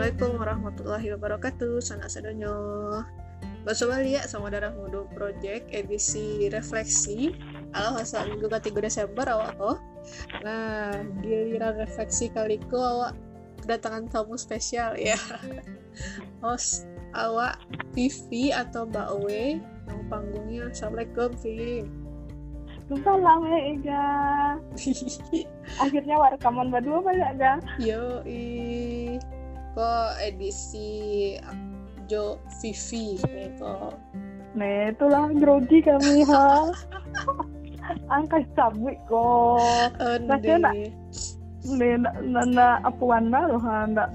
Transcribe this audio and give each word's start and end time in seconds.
Assalamualaikum 0.00 0.40
warahmatullahi 0.40 1.06
wabarakatuh. 1.12 1.76
Sana 1.84 2.08
sadonyo. 2.08 2.56
Bakso 3.68 3.84
Bali 3.84 4.16
ya 4.16 4.24
sama 4.24 4.48
darah 4.48 4.72
muda 4.72 5.04
project 5.12 5.68
edisi 5.68 6.48
refleksi 6.48 7.36
ala 7.76 8.00
hasa 8.00 8.24
minggu 8.24 8.48
ketiga 8.48 8.88
Desember 8.88 9.28
awak 9.28 9.60
oh. 9.60 9.76
Nah, 10.40 11.04
giliran 11.20 11.84
refleksi 11.84 12.32
kali 12.32 12.56
ku 12.72 12.80
awak 12.80 13.12
kedatangan 13.60 14.08
tamu 14.08 14.40
spesial 14.40 14.96
ya. 14.96 15.20
Host 16.40 16.88
awak 17.12 17.60
Vivi 17.92 18.56
atau 18.56 18.88
Mbak 18.88 19.08
Owe 19.20 19.60
yang 19.60 20.00
panggungnya 20.08 20.72
Assalamualaikum 20.72 21.36
Vivi. 21.44 21.84
Salam 23.04 23.44
ya 23.52 23.60
Ega. 23.68 24.04
Akhirnya 25.84 26.16
warekaman 26.16 26.72
berdua 26.72 27.04
banyak 27.04 27.36
ga? 27.36 27.60
Yo 27.76 28.24
i 28.24 29.20
kok 29.80 30.12
edisi 30.20 31.40
Jo 32.04 32.36
Vivi 32.60 33.16
gitu. 33.16 33.96
Nah 34.52 34.92
itulah 34.92 35.32
grogi 35.32 35.80
kami 35.80 36.28
ha. 36.28 36.68
Angka 38.14 38.44
cabut 38.52 38.96
kok. 39.08 39.64
Rasanya 39.96 40.68
nak 40.68 40.74
Nih, 41.60 42.00
nak 42.00 42.16
nak 42.56 42.80
apa 42.88 43.02
warna 43.04 43.44
loh 43.44 43.60
ha, 43.60 43.84
ndak 43.84 44.08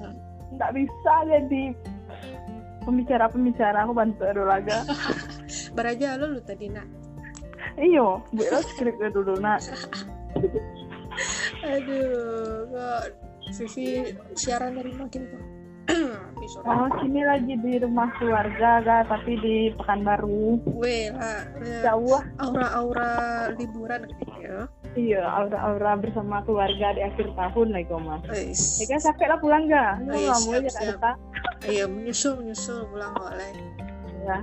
ndak 0.58 0.74
bisa 0.74 1.14
jadi 1.30 1.78
pembicara-pembicara 2.90 3.86
aku 3.86 3.94
bantu 3.94 4.26
dulu 4.34 4.50
laga. 4.50 4.82
Baraja 5.78 6.18
lo 6.18 6.38
lu 6.38 6.42
tadi 6.42 6.74
nak. 6.74 6.90
Iyo, 7.78 8.26
buat 8.34 8.66
skripnya 8.74 9.14
dulu 9.14 9.38
nak. 9.38 9.62
Aduh, 11.70 12.66
kok 12.72 13.04
Vivi 13.54 14.16
siaran 14.34 14.78
dari 14.80 14.92
makin 14.96 15.22
kok. 15.30 15.44
Oh, 16.66 16.90
sini 17.02 17.26
lagi 17.26 17.58
di 17.58 17.82
rumah 17.82 18.06
keluarga 18.22 18.78
ga, 18.86 19.02
tapi 19.10 19.34
di 19.42 19.74
Pekanbaru. 19.74 20.62
Weh 20.78 21.10
lah, 21.10 21.42
ya, 21.58 21.90
Jauh 21.90 22.22
aura-aura 22.38 23.50
liburan 23.58 24.06
gitu 24.06 24.24
ya. 24.46 24.70
Iya, 24.94 25.26
aura-aura 25.26 25.98
bersama 25.98 26.46
keluarga 26.46 26.94
di 26.94 27.02
akhir 27.02 27.34
tahun 27.34 27.74
lagi 27.74 27.90
mas. 27.98 28.22
Wes. 28.30 28.62
Ya 28.78 28.86
kan 28.94 29.00
capek 29.10 29.28
lah 29.34 29.40
pulang 29.42 29.64
ga? 29.66 29.98
Iya, 30.06 30.38
siap, 30.38 31.02
ya. 31.02 31.14
Iya, 31.66 31.86
menyusul 31.90 32.46
menyusul 32.46 32.86
pulang 32.94 33.12
boleh. 33.18 33.52
Ya, 34.22 34.38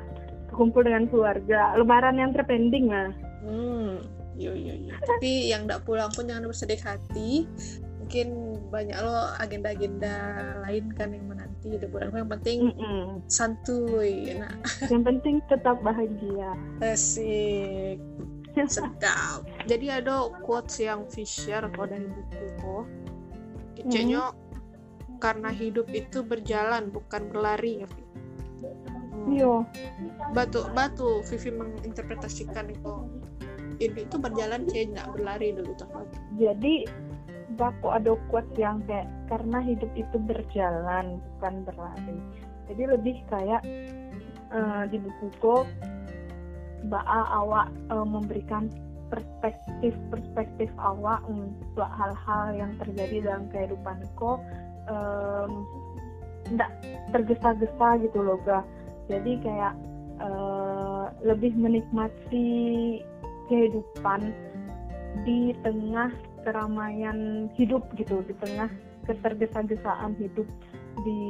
kumpul 0.50 0.82
dengan 0.82 1.06
keluarga. 1.06 1.78
Lebaran 1.78 2.18
yang 2.18 2.34
terpending 2.34 2.90
lah. 2.90 3.14
Hmm, 3.46 4.02
yo 4.34 4.52
yo 4.52 4.74
yo. 4.74 4.94
Tapi 5.00 5.54
yang 5.54 5.70
tidak 5.70 5.86
pulang 5.86 6.10
pun 6.10 6.26
jangan 6.26 6.50
bersedih 6.50 6.82
hati. 6.82 7.46
Mungkin 8.02 8.51
banyak 8.72 8.96
lo 9.04 9.36
agenda-agenda 9.36 10.14
lain 10.64 10.88
kan 10.96 11.12
yang 11.12 11.28
menanti 11.28 11.76
liburan. 11.76 12.08
Yang 12.16 12.30
penting 12.40 12.58
Mm-mm. 12.72 13.04
santuy, 13.28 14.32
nah 14.40 14.56
Yang 14.88 15.02
penting 15.04 15.34
tetap 15.52 15.76
bahagia. 15.84 16.56
asik, 16.80 18.00
sedap. 18.72 19.44
Jadi 19.68 19.92
ada 19.92 20.32
quotes 20.40 20.80
yang 20.80 21.04
Fisher 21.12 21.68
kok 21.68 21.86
dari 21.92 22.08
buku 22.08 22.46
kok. 22.64 22.84
Kecenya 23.76 24.32
karena 25.20 25.52
hidup 25.52 25.86
itu 25.92 26.24
berjalan 26.24 26.88
bukan 26.88 27.28
berlari 27.28 27.84
ya. 27.84 27.88
Hmm. 29.12 29.28
Iyo, 29.30 29.54
Batu 30.34 30.66
batu 30.74 31.20
Vivi 31.28 31.52
menginterpretasikan 31.54 32.72
itu 32.72 33.06
ini 33.80 34.06
itu 34.06 34.16
berjalan 34.18 34.66
kayak 34.70 34.94
nggak 34.94 35.08
berlari 35.14 35.48
dulu 35.54 35.72
tuh. 35.74 35.88
jadi 36.38 36.86
baku 37.62 37.94
ada 37.94 38.18
quote 38.26 38.50
yang 38.58 38.82
kayak 38.90 39.06
karena 39.30 39.62
hidup 39.62 39.90
itu 39.94 40.16
berjalan 40.18 41.22
bukan 41.38 41.54
berlari. 41.62 42.18
Jadi 42.66 42.82
lebih 42.90 43.16
kayak 43.30 43.62
eh, 44.50 44.82
di 44.90 44.98
bukuku 44.98 45.62
Baa 46.90 47.22
awak 47.38 47.70
eh, 47.94 48.06
memberikan 48.06 48.66
perspektif-perspektif 49.06 50.72
awak 50.82 51.22
untuk 51.30 51.86
hal-hal 51.86 52.46
yang 52.58 52.72
terjadi 52.82 53.30
dalam 53.30 53.44
kehidupanku 53.52 54.40
tidak 56.50 56.70
tergesa-gesa 57.14 58.02
gitu 58.02 58.18
loh 58.18 58.40
ga. 58.42 58.66
Jadi 59.06 59.38
kayak 59.46 59.78
eh, 60.18 61.04
lebih 61.22 61.54
menikmati 61.54 62.50
kehidupan 63.46 64.34
di 65.22 65.54
tengah 65.62 66.10
keramaian 66.42 67.48
hidup 67.56 67.86
gitu, 67.96 68.22
di 68.26 68.34
tengah 68.42 68.70
ketergesa-gesaan 69.06 70.14
hidup 70.18 70.46
di 71.02 71.20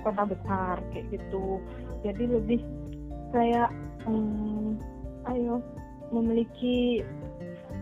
kota 0.00 0.24
besar 0.24 0.80
kayak 0.94 1.10
gitu. 1.12 1.60
Jadi 2.06 2.24
lebih 2.30 2.60
kayak 3.34 3.70
hmm, 4.06 4.78
ayo 5.28 5.58
memiliki 6.14 7.02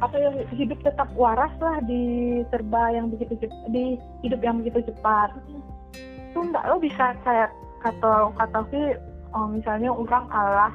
apa 0.02 0.16
ya 0.18 0.30
hidup 0.50 0.80
tetap 0.82 1.06
waras 1.14 1.52
lah 1.62 1.78
di 1.86 2.42
serba 2.50 2.90
yang 2.90 3.12
begitu 3.14 3.46
cep- 3.46 3.68
di 3.70 3.94
hidup 4.26 4.42
yang 4.42 4.58
begitu 4.58 4.90
cepat 4.90 5.30
itu 5.94 6.38
enggak 6.42 6.66
lo 6.66 6.82
bisa 6.82 7.14
kayak 7.22 7.54
kata 7.78 8.34
kata 8.34 8.60
sih 8.74 8.98
oh, 9.38 9.46
misalnya 9.54 9.94
orang 9.94 10.26
Allah 10.34 10.72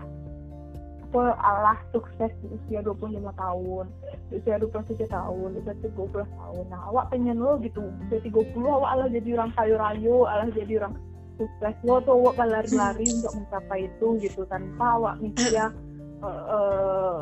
apa 1.10 1.34
Allah 1.42 1.78
sukses 1.90 2.30
di 2.46 2.54
usia 2.54 2.86
25 2.86 3.18
tahun 3.34 3.86
di 4.30 4.34
usia 4.38 4.62
27 4.62 5.10
tahun 5.10 5.48
di 5.58 5.60
usia 5.66 5.76
30 5.90 5.98
tahun. 6.14 6.66
Nah 6.70 6.82
awak 6.94 7.10
pengen 7.10 7.42
lo 7.42 7.58
gitu 7.66 7.82
usia 8.06 8.22
30 8.22 8.54
awak 8.62 8.90
Allah 8.94 9.10
jadi 9.10 9.42
orang 9.42 9.52
kayu 9.58 9.76
rayu 9.82 10.16
Allah 10.30 10.54
jadi 10.54 10.86
orang 10.86 10.94
sukses. 11.42 11.76
Lo 11.82 11.98
tuh 12.06 12.14
awak 12.14 12.46
lari-lari 12.46 13.10
untuk 13.18 13.34
mencapai 13.42 13.90
itu 13.90 14.08
gitu 14.22 14.46
tanpa 14.46 14.86
awak 15.02 15.16
mikir 15.18 15.50
ya 15.50 15.74
eh, 16.30 16.44
eh, 16.54 17.18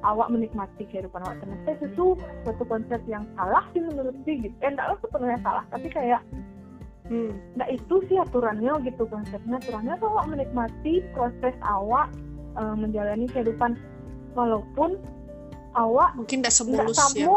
awak 0.00 0.32
menikmati 0.32 0.88
kehidupan 0.88 1.20
awak. 1.20 1.36
Ternyata 1.44 1.76
itu 1.76 2.16
suatu 2.48 2.64
konsep 2.64 3.00
yang 3.04 3.28
salah 3.36 3.68
sih 3.76 3.84
menurut 3.84 4.16
sih 4.24 4.40
gitu. 4.40 4.56
Eh 4.64 4.72
enggak 4.72 4.88
lo 4.88 4.96
sepenuhnya 5.04 5.36
salah 5.44 5.64
tapi 5.68 5.92
kayak 5.92 6.24
Hmm. 7.06 7.38
Nah 7.54 7.70
itu 7.70 8.02
sih 8.10 8.18
aturannya 8.18 8.82
gitu 8.82 9.06
konsepnya. 9.06 9.62
Aturannya 9.62 9.94
awak 10.02 10.26
menikmati 10.26 11.06
proses 11.14 11.54
awak 11.62 12.10
eh, 12.56 12.74
menjalani 12.74 13.26
kehidupan. 13.28 13.76
Walaupun 14.32 15.00
awak 15.72 16.12
Mungkin 16.16 16.40
tidak 16.40 16.52
semulus 16.52 16.96
ya. 17.16 17.28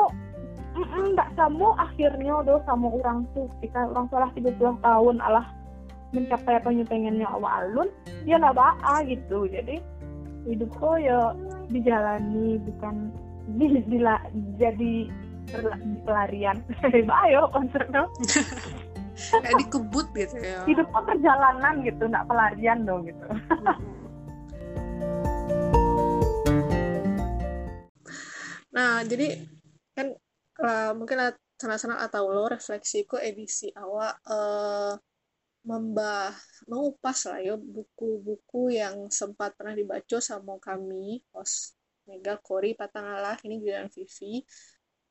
nggak 0.80 1.30
samu 1.35 1.75
akhirnya 1.75 2.44
do 2.44 2.59
sama 2.63 2.88
orang 2.91 3.24
tuh. 3.31 3.47
Ketika 3.59 3.88
orang 3.88 4.07
salah 4.07 4.30
30 4.35 4.56
tahun 4.80 5.18
Allah 5.19 5.47
mencapai 6.09 6.57
apa 6.57 6.72
yang 6.72 6.88
pengennya 6.88 7.28
awak 7.30 7.63
alun 7.63 7.88
dia 8.24 8.35
nggak 8.35 8.56
baa 8.56 8.96
gitu. 9.07 9.47
Jadi 9.47 9.80
hidup 10.47 10.72
kok 10.75 11.00
ya 11.00 11.36
dijalani 11.68 12.59
bukan 12.63 13.12
di, 13.56 13.80
dila- 13.88 14.28
jadi 14.56 15.07
pelarian. 16.03 16.59
Bayo 17.09 17.47
konsepnya 17.51 18.03
Kayak 19.19 19.59
dikebut 19.68 20.07
gitu 20.16 20.36
ya. 20.40 20.63
hidup 20.63 20.88
kok 20.96 21.03
perjalanan 21.03 21.84
gitu 21.84 22.07
nggak 22.07 22.24
pelarian 22.24 22.88
dong 22.88 23.03
gitu 23.03 23.28
Nah, 29.00 29.08
jadi 29.08 29.40
kan 29.96 30.12
lah, 30.60 30.92
mungkin 30.92 31.32
sana-sana 31.56 32.04
atau 32.04 32.28
lo 32.28 32.52
refleksiku 32.52 33.16
edisi 33.16 33.72
awak 33.80 34.20
eh, 34.28 34.94
membah 35.64 36.36
mengupas 36.68 37.32
lah 37.32 37.40
ya 37.40 37.56
buku-buku 37.56 38.76
yang 38.76 39.08
sempat 39.08 39.56
pernah 39.56 39.72
dibaca 39.72 40.20
sama 40.20 40.60
kami 40.60 41.24
host 41.32 41.80
Mega 42.12 42.36
Kori 42.44 42.76
Patangalah 42.76 43.40
ini 43.48 43.64
Gilang 43.64 43.88
Vivi 43.88 44.44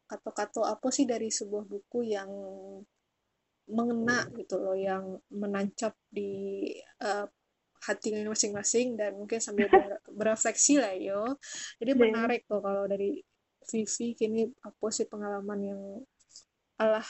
kata-kata 0.05 0.69
apa 0.69 0.89
sih 0.93 1.09
dari 1.09 1.33
sebuah 1.33 1.65
buku 1.65 2.13
yang 2.13 2.29
mengena 3.73 4.29
gitu 4.37 4.61
loh 4.61 4.77
yang 4.77 5.17
menancap 5.33 5.97
di 6.13 6.33
eh, 7.01 7.27
hati 7.89 8.09
masing-masing 8.27 9.01
dan 9.01 9.17
mungkin 9.17 9.41
sambil 9.41 9.69
ber- 9.73 10.05
berefleksi 10.13 10.77
lah 10.77 10.93
yo 10.93 11.41
jadi 11.81 11.97
Iya. 11.97 12.03
menarik 12.05 12.45
kok 12.45 12.61
kalau 12.61 12.85
dari 12.85 13.25
Vivi 13.69 14.17
kini 14.17 14.49
apa 14.65 14.87
sih 14.89 15.05
pengalaman 15.05 15.61
yang 15.61 15.83
alah 16.81 17.09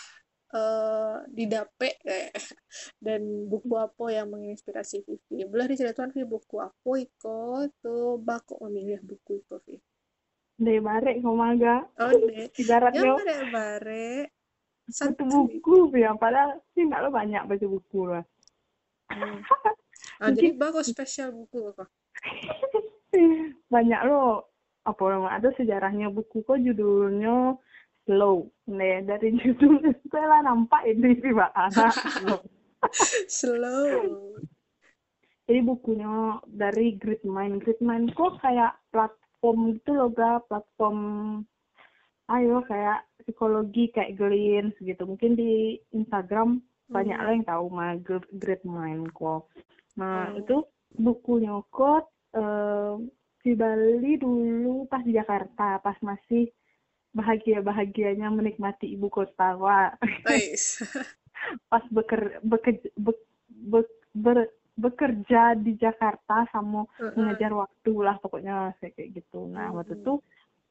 eh 0.48 1.16
didape 1.28 2.00
eh, 2.08 2.32
dan 3.04 3.20
buku 3.46 3.76
apa 3.76 4.04
yang 4.10 4.32
menginspirasi 4.32 5.04
Vivi. 5.04 5.44
Boleh 5.44 5.70
diceritakan 5.70 6.10
Vi 6.10 6.24
buku 6.24 6.58
apa 6.58 6.90
iko 6.98 7.68
tuh 7.84 8.18
bako 8.18 8.66
memilih 8.66 8.98
buku 9.04 9.44
itu 9.44 9.56
Vi 9.64 9.76
deh 10.58 10.82
barek 10.82 11.22
ngomaga 11.22 11.86
oh 12.02 12.10
deh 12.10 12.50
ibaratnya 12.58 12.98
ya 12.98 13.14
bare 13.14 13.36
bare 13.54 14.08
satu 14.90 15.22
buku 15.22 15.94
ya. 15.94 16.16
Padahal 16.18 16.58
sih 16.74 16.82
nggak 16.82 17.00
lo 17.06 17.08
banyak 17.14 17.42
baca 17.46 17.66
buku 17.68 18.00
lah. 18.10 18.24
Hmm. 19.12 19.40
Ah, 20.18 20.34
jadi 20.34 20.50
bako 20.58 20.82
spesial 20.82 21.30
buku 21.30 21.74
kok 21.78 21.86
banyak 23.72 24.00
lo 24.08 24.47
apa 24.88 25.04
ada 25.28 25.48
sejarahnya? 25.54 26.08
Buku 26.08 26.40
kok 26.48 26.58
judulnya 26.64 27.60
slow. 28.08 28.48
Nih 28.72 29.04
dari 29.04 29.36
judul 29.44 29.84
saya 30.08 30.26
lah 30.26 30.40
nampak 30.48 30.88
ini 30.88 31.20
sih 31.20 31.32
mbak 31.36 31.52
anak 31.52 31.92
slow. 33.28 34.40
Jadi 35.48 35.60
bukunya 35.64 36.40
dari 36.48 36.96
Grid 36.96 37.24
Mind 37.24 37.64
Grid 37.64 37.80
Mind 37.84 38.12
kok 38.16 38.40
kayak 38.40 38.76
platform 38.92 39.76
gitu 39.76 39.96
loh 39.96 40.08
ga 40.12 40.40
platform 40.44 40.98
ayo 42.28 42.60
kayak 42.68 43.08
psikologi 43.24 43.88
kayak 43.92 44.16
Gleans 44.16 44.76
gitu. 44.80 45.04
Mungkin 45.04 45.36
di 45.36 45.76
Instagram 45.92 46.60
banyak 46.88 47.16
Hmm. 47.16 47.24
lah 47.24 47.32
yang 47.36 47.46
tahu 47.48 47.64
mah 47.72 47.96
Grid 48.36 48.64
Mind 48.64 49.08
kok. 49.16 49.48
Nah 49.96 50.32
Hmm. 50.32 50.40
itu 50.40 50.56
bukunya 50.96 51.56
kok 51.72 52.08
eh, 52.36 52.92
di 53.48 53.56
Bali 53.56 54.20
dulu 54.20 54.84
pas 54.84 55.00
di 55.00 55.16
Jakarta 55.16 55.80
pas 55.80 55.96
masih 56.04 56.52
bahagia 57.16 57.64
bahagianya 57.64 58.28
menikmati 58.28 58.92
ibu 58.92 59.08
kota 59.08 59.56
wah 59.56 59.96
Nice. 60.28 60.84
pas 61.72 61.80
beker, 61.88 62.44
beker, 62.44 62.76
be- 63.00 63.24
be- 63.48 63.96
ber- 64.12 64.52
bekerja 64.76 65.56
di 65.56 65.74
Jakarta 65.80 66.44
sama 66.52 66.84
Heeh. 67.00 67.16
mengejar 67.16 67.50
waktu 67.56 67.92
lah 67.98 68.20
pokoknya 68.20 68.76
kayak 68.78 68.94
kayak 68.94 69.10
gitu. 69.16 69.48
Nah 69.48 69.72
waktu 69.74 69.98
itu 69.98 70.20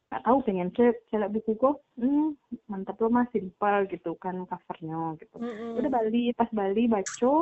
nggak 0.07 0.23
tahu 0.23 0.37
pengen 0.47 0.69
cek 0.71 0.95
celak 1.11 1.33
buku 1.35 1.59
kok. 1.59 1.83
Hmm, 1.99 2.37
mantap 2.71 2.95
loh 3.03 3.11
mas. 3.11 3.27
Simple 3.35 3.89
gitu 3.91 4.15
kan 4.21 4.37
covernya 4.47 5.17
gitu. 5.19 5.35
Udah 5.75 5.91
Bali 5.91 6.31
pas 6.31 6.47
Bali 6.55 6.87
baca 6.87 7.33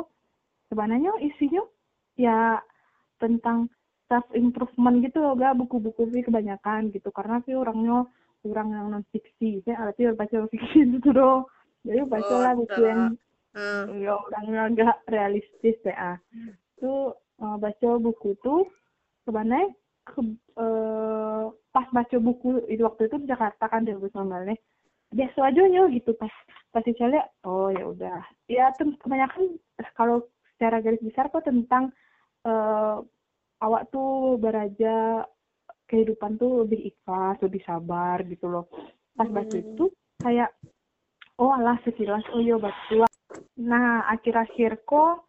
sebenarnya 0.66 1.12
isinya 1.22 1.62
ya 2.18 2.58
tentang 3.22 3.70
self 4.06 4.26
improvement 4.34 5.02
gitu 5.02 5.18
loh 5.18 5.34
gak 5.34 5.58
buku-buku 5.58 6.10
sih 6.14 6.22
kebanyakan 6.22 6.94
gitu. 6.94 7.10
Karena 7.10 7.42
sih 7.44 7.54
orangnya 7.58 8.06
orang 8.46 8.68
yang 8.70 8.86
non 8.94 9.04
fiksi. 9.10 9.62
Saya 9.66 9.90
artinya 9.90 10.14
baca 10.14 10.46
fiksi 10.50 10.78
gitu 10.98 11.10
doh 11.10 11.46
jadi 11.86 12.02
baca 12.02 12.34
Oh, 12.34 12.40
lah 12.42 12.52
buku 12.58 12.80
ada. 12.82 12.90
yang 12.90 13.02
Ah, 13.56 13.88
ya 13.88 14.12
orangnya 14.12 14.60
agak 14.68 14.96
realistis 15.08 15.78
ya 15.80 16.20
tuh 16.76 17.16
eh, 17.40 17.56
baca 17.56 17.88
buku 17.96 18.36
tuh 18.44 18.68
sebenarnya 19.24 19.72
ke- 20.04 20.36
eh, 20.60 21.44
pas 21.72 21.86
baca 21.94 22.16
buku 22.20 22.68
itu 22.68 22.82
waktu 22.84 23.08
itu 23.08 23.16
di 23.22 23.26
Jakarta 23.32 23.64
kan 23.70 23.86
2019 23.88 24.44
nih. 24.52 24.58
Biasa 25.14 25.38
aja 25.48 25.62
ya 25.70 25.82
gitu. 25.88 26.10
Pas 26.20 26.34
pas 26.74 26.84
saya 26.84 27.08
lihat 27.16 27.26
oh 27.48 27.72
ya 27.72 27.84
udah. 27.88 28.18
Ya 28.50 28.68
kebanyakan 28.76 29.56
kalau 29.96 30.26
secara 30.52 30.82
garis 30.84 31.00
besar 31.00 31.30
kok 31.32 31.46
tentang 31.46 31.88
eh, 32.44 32.96
awak 33.62 33.88
tuh 33.92 34.36
beraja 34.36 35.24
kehidupan 35.86 36.36
tuh 36.36 36.66
lebih 36.66 36.92
ikhlas 36.92 37.38
lebih 37.40 37.62
sabar 37.64 38.20
gitu 38.26 38.50
loh 38.50 38.66
pas 39.16 39.28
baca 39.30 39.48
Hmm. 39.48 39.62
itu 39.64 39.84
kayak 40.20 40.50
oh 41.40 41.52
alah 41.52 41.78
sekilas 41.84 42.24
oh 42.34 42.40
iya 42.42 42.56
betul 42.58 43.06
Nah, 43.56 44.04
akhir-akhir 44.12 44.84
kok 44.84 45.26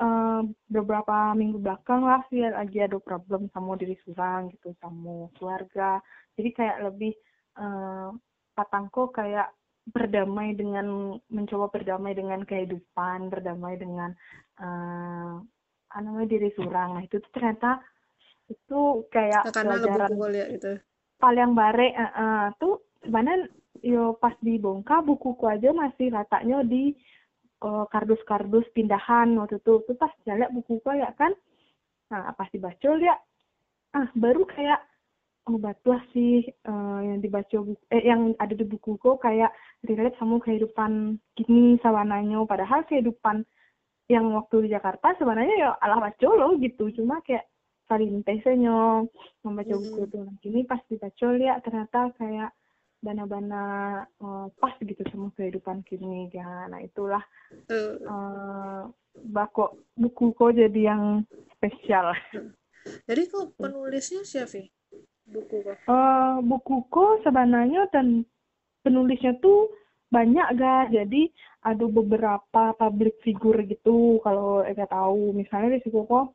eh, 0.00 0.42
beberapa 0.68 1.32
minggu 1.36 1.58
belakang 1.60 2.04
lah 2.04 2.20
sih 2.28 2.44
lagi 2.44 2.78
ada 2.80 2.96
problem 3.00 3.48
sama 3.52 3.76
diri 3.76 3.96
surang 4.04 4.52
gitu, 4.54 4.72
sama 4.80 5.28
keluarga. 5.36 6.00
Jadi 6.36 6.50
kayak 6.56 6.78
lebih 6.88 7.12
eh, 7.58 8.08
patangko 8.56 9.12
kayak 9.12 9.52
berdamai 9.90 10.54
dengan 10.54 11.16
mencoba 11.32 11.72
berdamai 11.72 12.12
dengan 12.14 12.44
kehidupan, 12.44 13.32
berdamai 13.32 13.74
dengan 13.80 14.12
eh 14.60 15.34
apa 15.40 15.59
namanya 15.98 16.28
diri 16.30 16.54
surang. 16.54 16.94
Nah, 16.94 17.02
itu 17.02 17.18
tuh 17.18 17.32
ternyata 17.34 17.82
itu 18.50 19.06
kayak 19.10 19.46
karena 19.50 19.78
pelajaran 19.78 20.10
lihat 20.30 20.48
gitu. 20.58 20.72
paling 21.22 21.54
bare 21.54 21.88
eh, 21.94 22.12
eh, 22.18 22.46
tuh 22.58 22.82
sebenarnya 23.02 23.46
yo 23.80 24.18
pas 24.18 24.34
dibongkar 24.42 25.06
bukuku 25.06 25.46
aja 25.46 25.70
masih 25.70 26.10
letaknya 26.10 26.62
di 26.66 26.94
eh, 27.62 27.84
kardus-kardus 27.90 28.66
pindahan 28.74 29.34
waktu 29.38 29.62
itu. 29.62 29.82
Tuh 29.86 29.96
pas 29.98 30.10
lihat 30.26 30.50
bukuku 30.50 30.90
ya 30.98 31.10
kan? 31.14 31.34
Nah 32.10 32.34
pas 32.34 32.50
dibaca 32.50 32.88
lihat 32.98 33.18
ah 33.90 34.06
baru 34.14 34.46
kayak 34.46 34.86
oh 35.50 35.58
sih 36.12 36.46
eh, 36.46 37.00
yang 37.06 37.18
dibaca 37.18 37.56
buku 37.58 37.82
eh 37.90 38.02
yang 38.06 38.34
ada 38.38 38.54
di 38.54 38.66
bukuku 38.66 39.18
kayak 39.18 39.50
relate 39.86 40.14
sama 40.18 40.38
kehidupan 40.42 41.18
kini 41.38 41.78
sawananya. 41.82 42.44
Padahal 42.46 42.86
kehidupan 42.86 43.42
yang 44.10 44.26
waktu 44.34 44.66
di 44.66 44.74
Jakarta 44.74 45.14
sebenarnya 45.14 45.54
ya 45.54 45.70
ala 45.78 46.02
baca 46.02 46.26
loh 46.34 46.58
gitu 46.58 46.90
cuma 46.98 47.22
kayak 47.22 47.46
salintesnya 47.86 49.06
membaca 49.46 49.70
Mm-mm. 49.70 49.82
buku 49.86 49.98
itu 50.10 50.18
nah 50.18 50.36
kini 50.42 50.60
pas 50.66 50.82
dibaca 50.90 51.26
lihat 51.38 51.62
ternyata 51.62 52.10
kayak 52.18 52.50
bana-bana 53.00 53.62
eh, 54.04 54.46
pas 54.58 54.74
gitu 54.82 55.00
sama 55.14 55.30
kehidupan 55.38 55.86
kini 55.86 56.26
ya 56.34 56.66
nah 56.66 56.82
itulah 56.82 57.22
Tuh. 57.70 58.02
eh 58.02 58.82
bako 59.30 59.78
buku 59.94 60.34
kok 60.34 60.54
jadi 60.58 60.94
yang 60.94 61.22
spesial 61.54 62.10
Jadi 62.80 63.28
kok 63.28 63.52
penulisnya 63.60 64.24
siapa? 64.24 64.64
Buku 65.28 65.56
kok. 65.62 65.76
eh 65.86 66.34
buku 66.42 66.76
kok 66.88 67.22
sebenarnya 67.22 67.86
dan 67.94 68.26
penulisnya 68.82 69.36
tuh 69.38 69.68
banyak 70.10 70.48
ga 70.58 70.90
jadi 70.90 71.30
ada 71.62 71.86
beberapa 71.86 72.74
public 72.74 73.22
figure 73.22 73.62
gitu 73.66 74.18
kalau 74.26 74.66
Eka 74.66 74.90
tahu 74.90 75.30
misalnya 75.30 75.78
di 75.78 75.80
situ 75.86 76.02
kok 76.06 76.34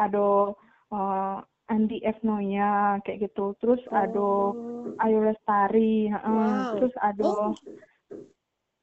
ada 0.00 0.56
eh, 0.92 1.38
Andi 1.72 2.04
F. 2.04 2.20
Noya 2.24 3.00
kayak 3.04 3.30
gitu 3.30 3.56
terus 3.60 3.80
ada 3.92 4.52
Oh. 4.52 4.92
Ayu 5.00 5.24
Lestari 5.24 6.08
heeh. 6.08 6.26
Wow. 6.26 6.76
terus 6.76 6.94
ada 7.00 7.24
Oh. 7.24 7.54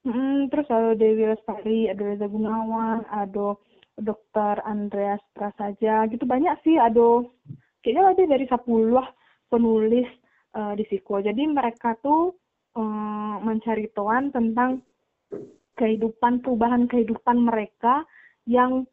Mm, 0.07 0.47
terus 0.47 0.63
ada 0.71 0.95
Dewi 0.95 1.27
Lestari, 1.27 1.91
ada 1.91 1.99
Reza 1.99 2.31
Gunawan, 2.31 3.03
ada 3.11 3.59
Dokter 3.99 4.63
Andreas 4.63 5.19
Prasaja, 5.35 6.07
gitu 6.07 6.23
banyak 6.23 6.55
sih, 6.63 6.79
ada 6.79 7.19
kayaknya 7.83 8.15
ada 8.15 8.23
dari 8.31 8.45
10 8.47 8.95
lah 8.95 9.07
penulis 9.51 10.07
eh, 10.55 10.73
di 10.79 10.87
Siko. 10.87 11.19
Jadi 11.19 11.43
mereka 11.51 11.99
tuh 11.99 12.31
mencari 13.41 13.89
tahuan 13.91 14.31
tentang 14.31 14.83
kehidupan, 15.79 16.43
perubahan 16.43 16.85
kehidupan 16.91 17.39
mereka 17.39 18.03
yang 18.43 18.83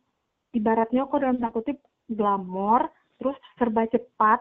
ibaratnya 0.54 1.08
kok 1.10 1.18
dalam 1.18 1.42
tanda 1.42 1.50
kutip 1.50 1.78
glamor, 2.06 2.86
terus 3.18 3.34
serba 3.58 3.90
cepat, 3.90 4.40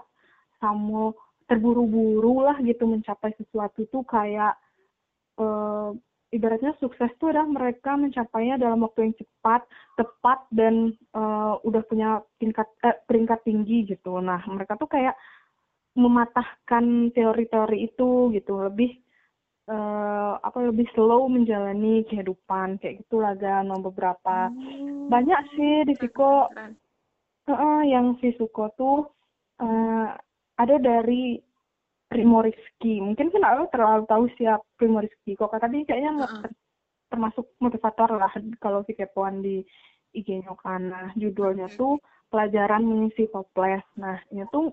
sama 0.61 1.11
terburu-buru 1.45 2.45
lah 2.45 2.57
gitu 2.61 2.89
mencapai 2.89 3.33
sesuatu 3.37 3.85
tuh 3.89 4.01
kayak 4.05 4.57
eh, 5.37 5.89
ibaratnya 6.33 6.73
sukses 6.81 7.09
tuh 7.21 7.29
adalah 7.29 7.47
mereka 7.47 7.93
mencapainya 7.93 8.57
dalam 8.57 8.81
waktu 8.81 9.09
yang 9.09 9.15
cepat, 9.17 9.61
tepat 9.97 10.39
dan 10.49 10.93
eh, 10.93 11.53
udah 11.61 11.81
punya 11.85 12.21
tingkat 12.41 12.65
eh, 12.81 12.97
peringkat 13.05 13.45
tinggi 13.45 13.85
gitu. 13.89 14.17
Nah, 14.21 14.41
mereka 14.49 14.77
tuh 14.77 14.89
kayak 14.89 15.17
mematahkan 15.95 17.15
teori-teori 17.15 17.87
itu 17.87 18.35
gitu, 18.35 18.53
lebih 18.59 18.99
eh, 19.65 20.33
apa 20.37 20.57
lebih 20.61 20.85
slow 20.93 21.25
menjalani 21.25 22.05
kehidupan 22.05 22.77
kayak 22.77 23.01
gitulah 23.05 23.33
kan 23.33 23.69
beberapa 23.81 24.49
Hmm. 24.53 25.09
banyak 25.09 25.41
sih 25.57 25.73
di 25.89 25.93
Siko. 25.97 26.49
Heeh, 27.45 27.79
yang 27.89 28.17
si 28.21 28.33
Suko 28.37 28.69
tuh 28.73 29.09
eh, 29.61 30.07
ada 30.55 30.75
dari 30.77 31.37
Primo 32.05 32.41
Rizky. 32.45 33.01
Mungkin 33.01 33.33
kan 33.33 33.43
aku 33.43 33.63
terlalu 33.73 34.03
tahu 34.05 34.23
siapa 34.37 34.65
Primo 34.77 35.01
Rizky. 35.01 35.33
Kok 35.33 35.57
tadi 35.57 35.81
kayaknya 35.85 36.25
ter- 36.41 36.57
termasuk 37.09 37.45
motivator 37.61 38.17
lah 38.17 38.31
kalau 38.61 38.85
si 38.85 38.93
kepoan 38.93 39.41
di 39.41 39.65
IG-nya 40.13 40.53
kan. 40.61 40.89
Nah, 40.89 41.09
judulnya 41.17 41.67
tuh 41.73 41.97
pelajaran 42.29 42.85
mengisi 42.85 43.27
toples. 43.29 43.83
Nah, 43.97 44.21
ini 44.31 44.45
tuh 44.49 44.71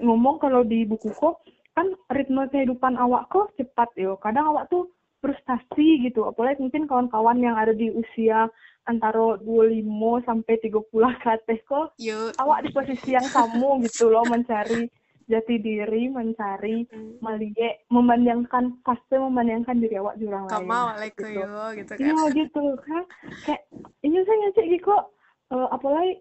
ngomong 0.00 0.42
kalau 0.42 0.64
di 0.66 0.82
buku 0.88 1.12
kok 1.14 1.42
kan 1.74 1.86
ritme 2.10 2.46
kehidupan 2.48 2.94
awak 2.94 3.28
kok 3.28 3.50
cepat 3.58 3.90
yo. 3.98 4.14
Kadang 4.18 4.54
awak 4.54 4.70
tuh 4.70 4.88
frustasi 5.18 6.06
gitu. 6.06 6.24
Apalagi 6.24 6.62
mungkin 6.62 6.86
kawan-kawan 6.86 7.42
yang 7.42 7.58
ada 7.58 7.74
di 7.74 7.90
usia 7.90 8.46
antara 8.84 9.40
25 9.40 9.80
sampai 10.28 10.54
30 10.60 10.84
ke 11.18 11.28
atas 11.32 11.60
kok 11.64 11.96
Yuk. 11.96 12.36
awak 12.36 12.62
di 12.62 12.70
posisi 12.70 13.16
yang 13.16 13.24
kamu 13.32 13.80
gitu 13.88 14.12
loh 14.12 14.28
mencari 14.28 14.92
jati 15.24 15.56
diri 15.56 16.12
mencari 16.12 16.84
Hmm. 16.92 17.16
melihat 17.24 17.80
memandangkan 17.88 18.76
fase 18.84 19.16
memandangkan 19.16 19.80
diri 19.80 19.96
awak 19.96 20.20
di 20.20 20.28
orang 20.28 20.44
lain 20.52 20.68
wale 20.68 21.08
gitu 21.16 21.24
yo 21.32 21.48
gitu 21.72 21.92
kan. 21.96 22.04
iya 22.04 22.20
gitu 22.36 22.64
kan 22.84 23.02
kayak 23.40 23.62
ini 24.04 24.20
saya 24.20 24.36
ngecek 24.36 24.66
gitu 24.68 24.84
kok 24.84 25.02
eh, 25.48 25.68
apalagi 25.72 26.12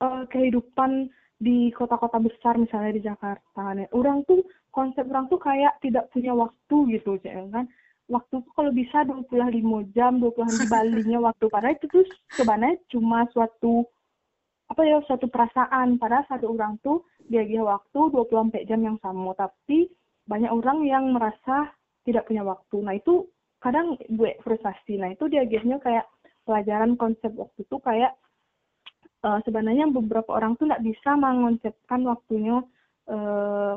eh, 0.00 0.22
kehidupan 0.32 1.12
di 1.36 1.68
kota-kota 1.76 2.24
besar 2.24 2.56
misalnya 2.56 2.96
di 2.96 3.02
Jakarta 3.04 3.62
nih 3.76 3.84
orang 3.92 4.24
tuh 4.24 4.40
konsep 4.70 5.04
orang 5.08 5.26
tuh 5.32 5.40
kayak 5.40 5.80
tidak 5.82 6.08
punya 6.12 6.32
waktu 6.36 6.76
gitu 6.98 7.18
Cek, 7.20 7.52
kan? 7.52 7.66
Waktu 8.08 8.40
tuh 8.40 8.52
kalau 8.56 8.72
bisa 8.72 9.04
25 9.04 9.92
jam 9.92 10.16
20 10.16 10.32
di 10.64 10.66
Balinya 10.68 11.18
waktu. 11.28 11.44
Padahal 11.52 11.76
itu 11.76 11.86
tuh 11.92 12.04
sebenarnya 12.32 12.80
cuma 12.88 13.28
suatu 13.36 13.84
apa 14.68 14.80
ya 14.84 15.00
suatu 15.04 15.28
perasaan. 15.28 16.00
Padahal 16.00 16.24
satu 16.24 16.48
orang 16.56 16.80
tuh 16.80 17.04
dia 17.28 17.44
waktu 17.60 18.00
24 18.08 18.64
jam 18.64 18.80
yang 18.80 18.96
sama. 19.04 19.36
Tapi 19.36 19.92
banyak 20.24 20.48
orang 20.48 20.88
yang 20.88 21.04
merasa 21.12 21.68
tidak 22.08 22.24
punya 22.24 22.40
waktu. 22.48 22.76
Nah 22.80 22.96
itu 22.96 23.28
kadang 23.60 24.00
gue 24.08 24.40
frustasi. 24.40 24.96
Nah 24.96 25.12
itu 25.12 25.28
dia 25.28 25.44
kayak 25.44 26.08
pelajaran 26.48 26.96
konsep 26.96 27.28
waktu 27.36 27.60
itu 27.60 27.76
kayak 27.84 28.16
uh, 29.20 29.38
sebenarnya 29.44 29.90
beberapa 29.92 30.32
orang 30.32 30.56
tuh 30.56 30.70
nggak 30.70 30.84
bisa 30.84 31.12
mengonsepkan 31.18 32.00
waktunya 32.08 32.64
uh, 33.10 33.76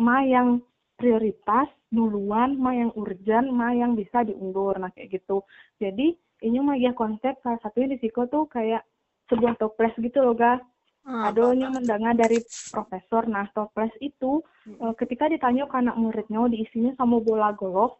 ma 0.00 0.24
yang 0.24 0.64
prioritas 0.96 1.68
duluan, 1.92 2.56
ma 2.56 2.72
yang 2.72 2.92
urgent, 2.96 3.52
ma 3.52 3.76
yang 3.76 3.92
bisa 3.92 4.24
diundur, 4.24 4.80
nah 4.80 4.88
kayak 4.94 5.20
gitu. 5.20 5.44
Jadi 5.76 6.16
ini 6.40 6.58
mah 6.60 6.76
ya 6.80 6.96
konsep 6.96 7.36
salah 7.44 7.60
satunya 7.60 7.96
di 7.96 7.98
Siko 8.00 8.24
tuh 8.28 8.48
kayak 8.48 8.84
sebuah 9.28 9.60
toples 9.60 9.92
gitu 10.00 10.24
loh 10.24 10.34
ga. 10.34 10.56
Hmm, 11.00 11.32
Adonya 11.32 11.72
mendengar 11.72 12.12
dari 12.12 12.44
profesor. 12.68 13.24
Nah 13.24 13.48
toples 13.56 13.92
itu 14.04 14.44
hmm. 14.68 14.76
uh, 14.80 14.94
ketika 14.96 15.32
ditanya 15.32 15.64
ke 15.64 15.76
anak 15.80 15.96
muridnya 15.96 16.44
diisinya 16.52 16.92
sama 17.00 17.20
bola 17.24 17.56
golf, 17.56 17.96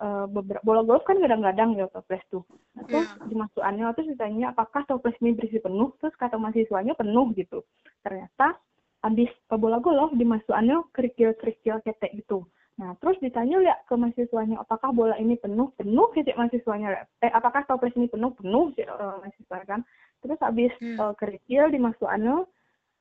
uh, 0.00 0.24
beberapa 0.24 0.64
bola 0.64 0.80
golf 0.80 1.04
kan 1.04 1.20
kadang-kadang 1.20 1.76
ya 1.76 1.86
toples 1.92 2.24
tuh. 2.32 2.44
Nah, 2.72 2.88
terus 2.88 3.08
yeah. 3.08 3.28
dimasukannya 3.28 3.84
terus 3.92 4.08
ditanya 4.16 4.46
apakah 4.56 4.82
toples 4.88 5.16
ini 5.20 5.36
berisi 5.36 5.60
penuh, 5.60 5.92
terus 6.00 6.16
kata 6.16 6.40
mahasiswanya 6.40 6.96
penuh 6.96 7.30
gitu. 7.36 7.60
Ternyata 8.00 8.56
habis 9.02 9.30
bola 9.46 9.78
golf 9.78 10.10
dimasukannya 10.14 10.90
kerikil-kerikil 10.90 11.78
ketek 11.86 12.18
gitu. 12.18 12.46
Nah, 12.78 12.94
terus 13.02 13.18
ditanya 13.18 13.58
lihat 13.58 13.82
ke 13.90 13.94
mahasiswanya, 13.98 14.62
apakah 14.62 14.94
bola 14.94 15.18
ini 15.18 15.34
penuh? 15.34 15.74
Penuh 15.74 16.06
sih 16.14 16.22
mahasiswanya. 16.22 17.10
Eh, 17.26 17.30
apakah 17.34 17.66
toples 17.66 17.94
ini 17.98 18.06
penuh? 18.06 18.30
Penuh 18.38 18.70
sih 18.78 18.86
uh, 18.86 19.18
mahasiswa 19.18 19.58
kan. 19.66 19.82
Terus 20.22 20.38
habis 20.38 20.70
hmm. 20.78 20.98
uh, 20.98 21.14
kerikil 21.18 21.74
dimasukkannya 21.74 22.46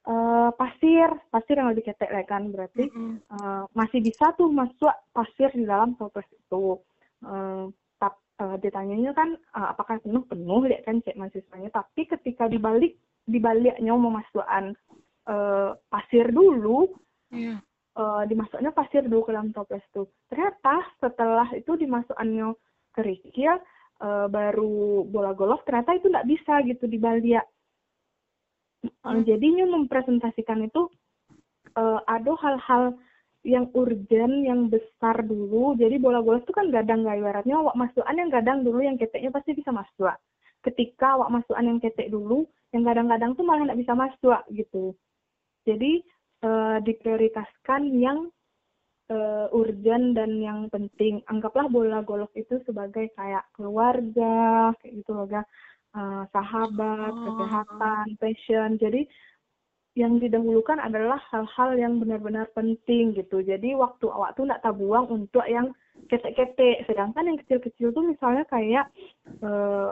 uh, 0.09 0.49
pasir, 0.57 1.09
pasir 1.29 1.61
yang 1.61 1.69
lebih 1.69 1.93
ketek 1.93 2.09
kan 2.25 2.49
berarti 2.49 2.89
uh, 3.37 3.69
masih 3.77 4.01
bisa 4.01 4.33
tuh 4.33 4.49
masuk 4.49 4.89
pasir 5.13 5.53
di 5.53 5.69
dalam 5.69 5.93
toples 5.93 6.25
itu. 6.33 6.81
Uh, 7.21 7.69
tap, 8.01 8.17
uh, 8.41 8.57
ditanyanya 8.57 9.13
kan 9.13 9.37
uh, 9.53 9.77
apakah 9.77 10.01
penuh? 10.01 10.25
Penuh 10.25 10.65
lihat 10.65 10.89
kan 10.89 11.05
cek 11.05 11.17
mahasiswanya. 11.21 11.69
Tapi 11.69 12.09
ketika 12.09 12.49
dibalik 12.49 12.97
dibaliknya 13.29 13.93
memasukkan 13.93 14.73
uh, 15.27 15.75
pasir 15.91 16.31
dulu, 16.31 16.89
yeah 17.29 17.59
uh, 17.97 18.23
dimasuknya 18.29 18.71
pasir 18.71 19.03
dulu 19.03 19.27
ke 19.27 19.31
dalam 19.33 19.49
toples 19.51 19.83
tuh. 19.91 20.07
Ternyata 20.29 20.85
setelah 21.01 21.49
itu 21.57 21.73
dimasukkannya 21.73 22.53
kerikil 22.93 23.57
uh, 24.01 24.29
baru 24.29 25.05
bola 25.05 25.33
golf 25.33 25.61
ternyata 25.65 25.97
itu 25.97 26.07
nggak 26.07 26.29
bisa 26.29 26.53
gitu 26.65 26.85
di 26.85 26.97
Balia. 27.01 27.41
Uh, 29.03 29.19
jadinya 29.25 29.65
mempresentasikan 29.65 30.69
itu 30.69 30.87
uh, 31.75 31.99
ada 32.05 32.31
hal-hal 32.39 32.95
yang 33.47 33.71
urgent, 33.73 34.45
yang 34.45 34.69
besar 34.69 35.25
dulu. 35.25 35.73
Jadi 35.75 35.97
bola 35.97 36.21
golf 36.21 36.45
itu 36.45 36.53
kan 36.53 36.69
gadang 36.69 37.07
gak 37.07 37.17
ibaratnya 37.17 37.55
awak 37.57 37.79
masukan 37.79 38.15
yang 38.15 38.29
gadang 38.29 38.59
dulu 38.61 38.83
yang 38.83 38.99
keteknya 38.99 39.31
pasti 39.33 39.55
bisa 39.55 39.71
masuk. 39.71 40.13
Ketika 40.61 41.15
awak 41.15 41.31
masukan 41.31 41.63
yang 41.63 41.79
ketek 41.79 42.11
dulu, 42.11 42.43
yang 42.75 42.83
gadang-gadang 42.83 43.39
tuh 43.39 43.47
malah 43.47 43.71
nggak 43.71 43.79
bisa 43.79 43.93
masuk 43.95 44.41
gitu. 44.51 44.91
Jadi 45.67 45.99
uh, 46.47 46.79
diprioritaskan 46.79 47.91
yang 47.99 48.31
uh, 49.11 49.51
urgent 49.51 50.15
dan 50.15 50.39
yang 50.39 50.59
penting. 50.71 51.19
Anggaplah 51.27 51.67
bola 51.67 51.99
golf 52.01 52.31
itu 52.39 52.59
sebagai 52.63 53.11
kayak 53.19 53.43
keluarga, 53.51 54.71
kayak 54.79 55.03
gitu 55.03 55.11
loh, 55.11 55.27
uh, 55.27 56.23
sahabat, 56.31 57.11
oh. 57.11 57.23
kesehatan, 57.27 58.05
passion. 58.19 58.69
Jadi 58.79 59.03
yang 59.97 60.21
didahulukan 60.21 60.77
adalah 60.77 61.17
hal-hal 61.33 61.73
yang 61.73 61.97
benar-benar 61.97 62.45
penting 62.53 63.17
gitu. 63.17 63.41
Jadi 63.41 63.73
waktu 63.73 64.05
awak 64.05 64.37
tuh 64.37 64.45
nggak 64.45 64.61
tabuang 64.61 65.09
untuk 65.09 65.41
yang 65.49 65.73
ketek-ketek. 66.05 66.85
Sedangkan 66.85 67.33
yang 67.33 67.37
kecil-kecil 67.41 67.89
tuh 67.97 68.05
misalnya 68.05 68.45
kayak 68.45 68.85
uh, 69.41 69.89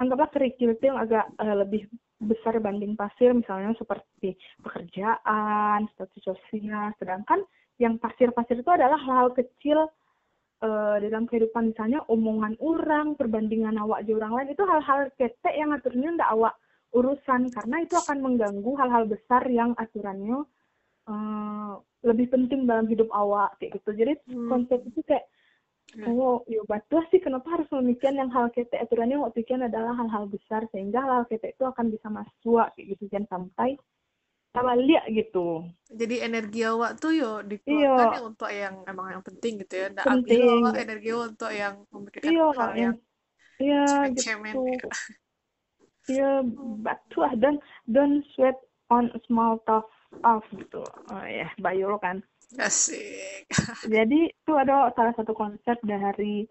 anggaplah 0.00 0.30
kerikil 0.32 0.72
itu 0.72 0.88
yang 0.88 0.98
agak 1.00 1.28
uh, 1.36 1.56
lebih 1.64 1.88
besar 2.16 2.56
banding 2.64 2.96
pasir 2.96 3.36
misalnya 3.36 3.76
seperti 3.76 4.36
pekerjaan, 4.64 5.84
status 5.92 6.22
sosial. 6.24 6.92
Sedangkan 6.96 7.44
yang 7.76 8.00
pasir-pasir 8.00 8.64
itu 8.64 8.70
adalah 8.72 8.96
hal-hal 8.96 9.36
kecil 9.36 9.88
uh, 10.64 10.96
dalam 10.96 11.28
kehidupan 11.28 11.76
misalnya 11.76 12.00
omongan 12.08 12.56
orang, 12.60 13.16
perbandingan 13.20 13.76
awak 13.76 14.08
di 14.08 14.16
orang 14.16 14.32
lain 14.32 14.48
itu 14.56 14.64
hal-hal 14.64 15.12
ketek 15.20 15.54
yang 15.54 15.76
aturnya 15.76 16.16
ndak 16.16 16.32
awak 16.32 16.54
urusan 16.96 17.52
karena 17.52 17.76
itu 17.84 17.94
akan 18.00 18.18
mengganggu 18.24 18.72
hal-hal 18.80 19.04
besar 19.04 19.44
yang 19.52 19.76
aturannya 19.76 20.48
uh, 21.10 21.76
lebih 22.06 22.32
penting 22.32 22.64
dalam 22.64 22.88
hidup 22.88 23.10
awak 23.12 23.52
kayak 23.60 23.76
gitu. 23.76 23.90
Jadi 23.92 24.12
hmm. 24.30 24.48
konsep 24.48 24.80
itu 24.88 25.00
kayak 25.04 25.28
Oh, 26.04 26.44
ya 26.44 26.60
betul 26.68 27.00
sih 27.08 27.24
kenapa 27.24 27.56
harus 27.56 27.68
memikirkan 27.72 28.20
yang 28.20 28.28
hal 28.28 28.52
kete 28.52 28.76
aturannya 28.76 29.16
mau 29.16 29.32
pikirkan 29.32 29.72
adalah 29.72 29.96
hal-hal 29.96 30.28
besar 30.28 30.68
sehingga 30.68 31.00
hal, 31.00 31.24
-hal 31.24 31.24
kete 31.24 31.56
itu 31.56 31.64
akan 31.64 31.88
bisa 31.88 32.12
masuk 32.12 32.68
kayak 32.76 32.86
gitu 32.92 33.04
kan 33.08 33.24
sampai 33.32 33.80
lihat 34.56 35.04
gitu. 35.12 35.68
Jadi 35.92 36.24
energi 36.24 36.64
awak 36.64 36.96
tuh 36.96 37.12
yo 37.12 37.44
dikeluarkan 37.44 38.16
iyo. 38.16 38.20
untuk 38.24 38.48
yang 38.48 38.74
emang 38.88 39.12
yang 39.12 39.24
penting 39.24 39.60
gitu 39.60 39.74
ya. 39.76 39.86
Nggak 39.92 40.08
penting. 40.08 40.60
awak 40.64 40.74
energi 40.80 41.10
untuk 41.12 41.50
yang 41.52 41.74
memikirkan 41.92 42.32
iyo, 42.32 42.46
hal 42.56 42.72
yang 42.76 42.96
Iya 43.56 44.12
gitu. 44.12 44.32
Ya. 44.52 44.92
Iya 46.06 46.38
betul 46.86 47.26
dan 47.42 47.58
don't 47.90 48.22
sweat 48.30 48.54
on 48.94 49.10
small 49.26 49.58
talk 49.66 49.90
off 50.22 50.46
gitu. 50.54 50.78
Oh 51.10 51.26
ya, 51.26 51.50
Bayu 51.58 51.98
kan. 51.98 52.22
Asik. 52.54 53.50
Jadi 53.94 54.30
itu 54.30 54.52
ada 54.54 54.94
salah 54.94 55.10
satu 55.18 55.34
konsep 55.34 55.74
dari 55.82 56.46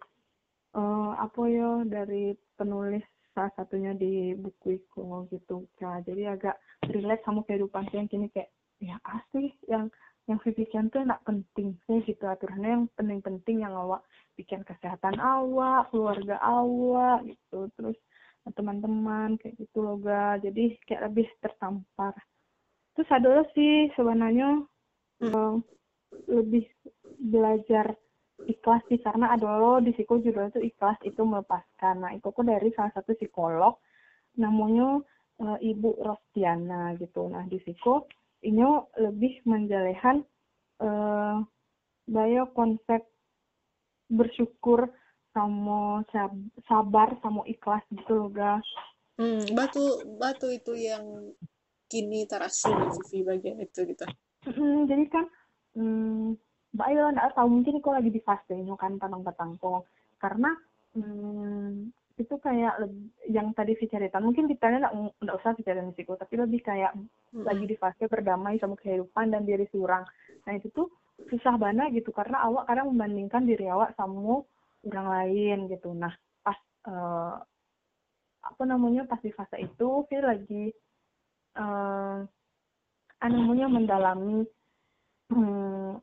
uh, 0.75 1.15
apa 1.15 1.41
ya 1.47 1.87
dari 1.87 2.35
penulis 2.59 3.03
salah 3.31 3.51
satunya 3.55 3.95
di 3.95 4.35
buku 4.35 4.79
Iko 4.79 5.27
gitu. 5.31 5.67
Nah, 5.83 5.99
jadi 6.07 6.39
agak 6.39 6.55
relate 6.87 7.23
sama 7.27 7.43
kehidupan 7.43 7.83
saya 7.91 8.03
yang 8.03 8.07
kini 8.07 8.27
kayak 8.31 8.47
ya 8.79 8.95
asli 9.03 9.51
yang 9.67 9.91
yang 10.25 10.39
pikiran 10.39 10.87
tuh 10.87 11.03
enak 11.03 11.19
penting 11.27 11.75
sih 11.85 11.99
gitu 12.07 12.23
aturannya 12.25 12.79
yang 12.79 12.85
penting-penting 12.95 13.67
yang 13.67 13.75
awak 13.75 14.01
bikin 14.39 14.63
kesehatan 14.63 15.19
awak, 15.19 15.91
keluarga 15.91 16.39
awak 16.39 17.27
gitu. 17.27 17.67
Terus 17.75 17.97
teman-teman 18.55 19.35
kayak 19.35 19.59
gitu 19.59 19.83
loh 19.83 19.99
ga. 19.99 20.39
Jadi 20.39 20.79
kayak 20.87 21.11
lebih 21.11 21.27
tertampar. 21.43 22.15
Terus 22.95 23.09
ada 23.11 23.43
sih 23.51 23.91
sebenarnya 23.99 24.63
hmm. 25.19 25.35
um, 25.35 25.59
lebih 26.27 26.65
belajar 27.19 27.95
ikhlas 28.45 28.83
sih 28.91 28.99
karena 28.99 29.31
ada 29.31 29.47
lo 29.55 29.79
di 29.79 29.95
psiko 29.95 30.19
judul 30.19 30.51
itu 30.51 30.61
ikhlas 30.73 30.99
itu 31.07 31.21
melepaskan. 31.23 32.03
Nah 32.03 32.11
itu 32.15 32.27
kok 32.29 32.45
dari 32.45 32.69
salah 32.75 32.91
satu 32.91 33.15
psikolog 33.15 33.79
namanya 34.35 34.99
uh, 35.39 35.57
ibu 35.63 35.95
Rostiana 36.03 36.95
gitu. 36.99 37.31
Nah 37.31 37.47
di 37.47 37.59
psiko 37.63 38.07
ini 38.43 38.61
lebih 38.99 39.41
menjelehan 39.47 40.21
uh, 40.83 41.39
bayo 42.05 42.43
konsep 42.53 43.01
bersyukur 44.11 44.91
sama 45.33 46.05
sabar 46.69 47.17
sama 47.19 47.43
ikhlas 47.49 47.83
gitu 47.91 48.13
loh 48.15 48.31
guys 48.31 48.63
hmm, 49.19 49.51
batu 49.51 49.83
batu 50.15 50.47
itu 50.51 50.71
yang 50.75 51.03
kini 51.91 52.25
terasa 52.25 52.71
di 53.13 53.21
bagian 53.21 53.61
itu 53.61 53.85
gitu. 53.85 54.05
Hmm, 54.45 54.89
jadi 54.89 55.05
kan 55.09 55.25
hmm, 55.75 56.35
Mbak 56.75 56.87
Ayo 56.91 57.03
nggak 57.11 57.35
tahu 57.35 57.47
mungkin 57.47 57.79
kok 57.79 57.95
lagi 57.95 58.11
di 58.11 58.21
fase 58.23 58.53
ini 58.55 58.71
kan 58.75 58.99
kok 58.99 59.87
karena 60.19 60.51
hmm, 60.95 61.91
itu 62.15 62.35
kayak 62.39 62.79
yang 63.27 63.51
tadi 63.51 63.75
cerita 63.75 64.23
mungkin 64.23 64.47
kita 64.47 64.71
nggak 64.71 65.19
nggak 65.19 65.35
usah 65.35 65.51
bicara 65.51 65.83
risiko 65.83 66.15
tapi 66.15 66.39
lebih 66.39 66.63
kayak 66.63 66.95
hmm. 66.95 67.43
lagi 67.43 67.67
di 67.67 67.75
fase 67.75 68.07
berdamai 68.07 68.55
sama 68.59 68.79
kehidupan 68.79 69.35
dan 69.35 69.43
diri 69.43 69.67
seorang. 69.71 70.07
Nah 70.47 70.53
itu 70.55 70.71
tuh 70.71 70.87
susah 71.27 71.59
banget 71.59 72.03
gitu 72.03 72.15
karena 72.15 72.43
awak 72.47 72.71
kadang 72.71 72.91
membandingkan 72.95 73.43
diri 73.43 73.67
awak 73.67 73.91
sama 73.99 74.43
orang 74.87 75.07
lain 75.11 75.57
gitu. 75.67 75.91
Nah 75.91 76.15
pas 76.39 76.55
uh, 76.87 77.35
apa 78.45 78.63
namanya 78.63 79.03
pas 79.03 79.19
di 79.19 79.35
fase 79.35 79.59
itu 79.59 79.89
sih 80.07 80.21
lagi 80.23 80.71
uh, 81.59 82.23
namanya 83.25 83.67
mendalami 83.67 84.45
hmm, 85.31 86.01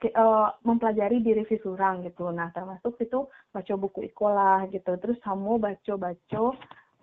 ke, 0.00 0.12
uh, 0.12 0.52
mempelajari 0.62 1.24
diri 1.24 1.42
visurang 1.48 2.04
gitu. 2.04 2.28
Nah, 2.30 2.52
termasuk 2.52 3.00
itu 3.00 3.26
baca 3.52 3.74
buku 3.76 4.06
ikolah 4.12 4.68
gitu. 4.70 4.96
Terus 5.00 5.18
kamu 5.24 5.58
baca-baca 5.58 6.42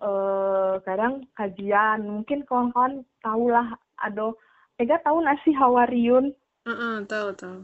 uh, 0.00 0.74
kadang 0.82 1.26
kajian. 1.34 2.06
Mungkin 2.06 2.46
kawan-kawan 2.46 3.02
tahu 3.22 3.50
lah 3.50 3.74
ada 3.98 4.34
Ega 4.74 4.98
tahu 5.06 5.22
nasi 5.22 5.54
hawariun? 5.54 6.34
Uh 6.66 6.70
-uh, 6.74 6.94
tahu 7.06 7.30
tahu. 7.38 7.62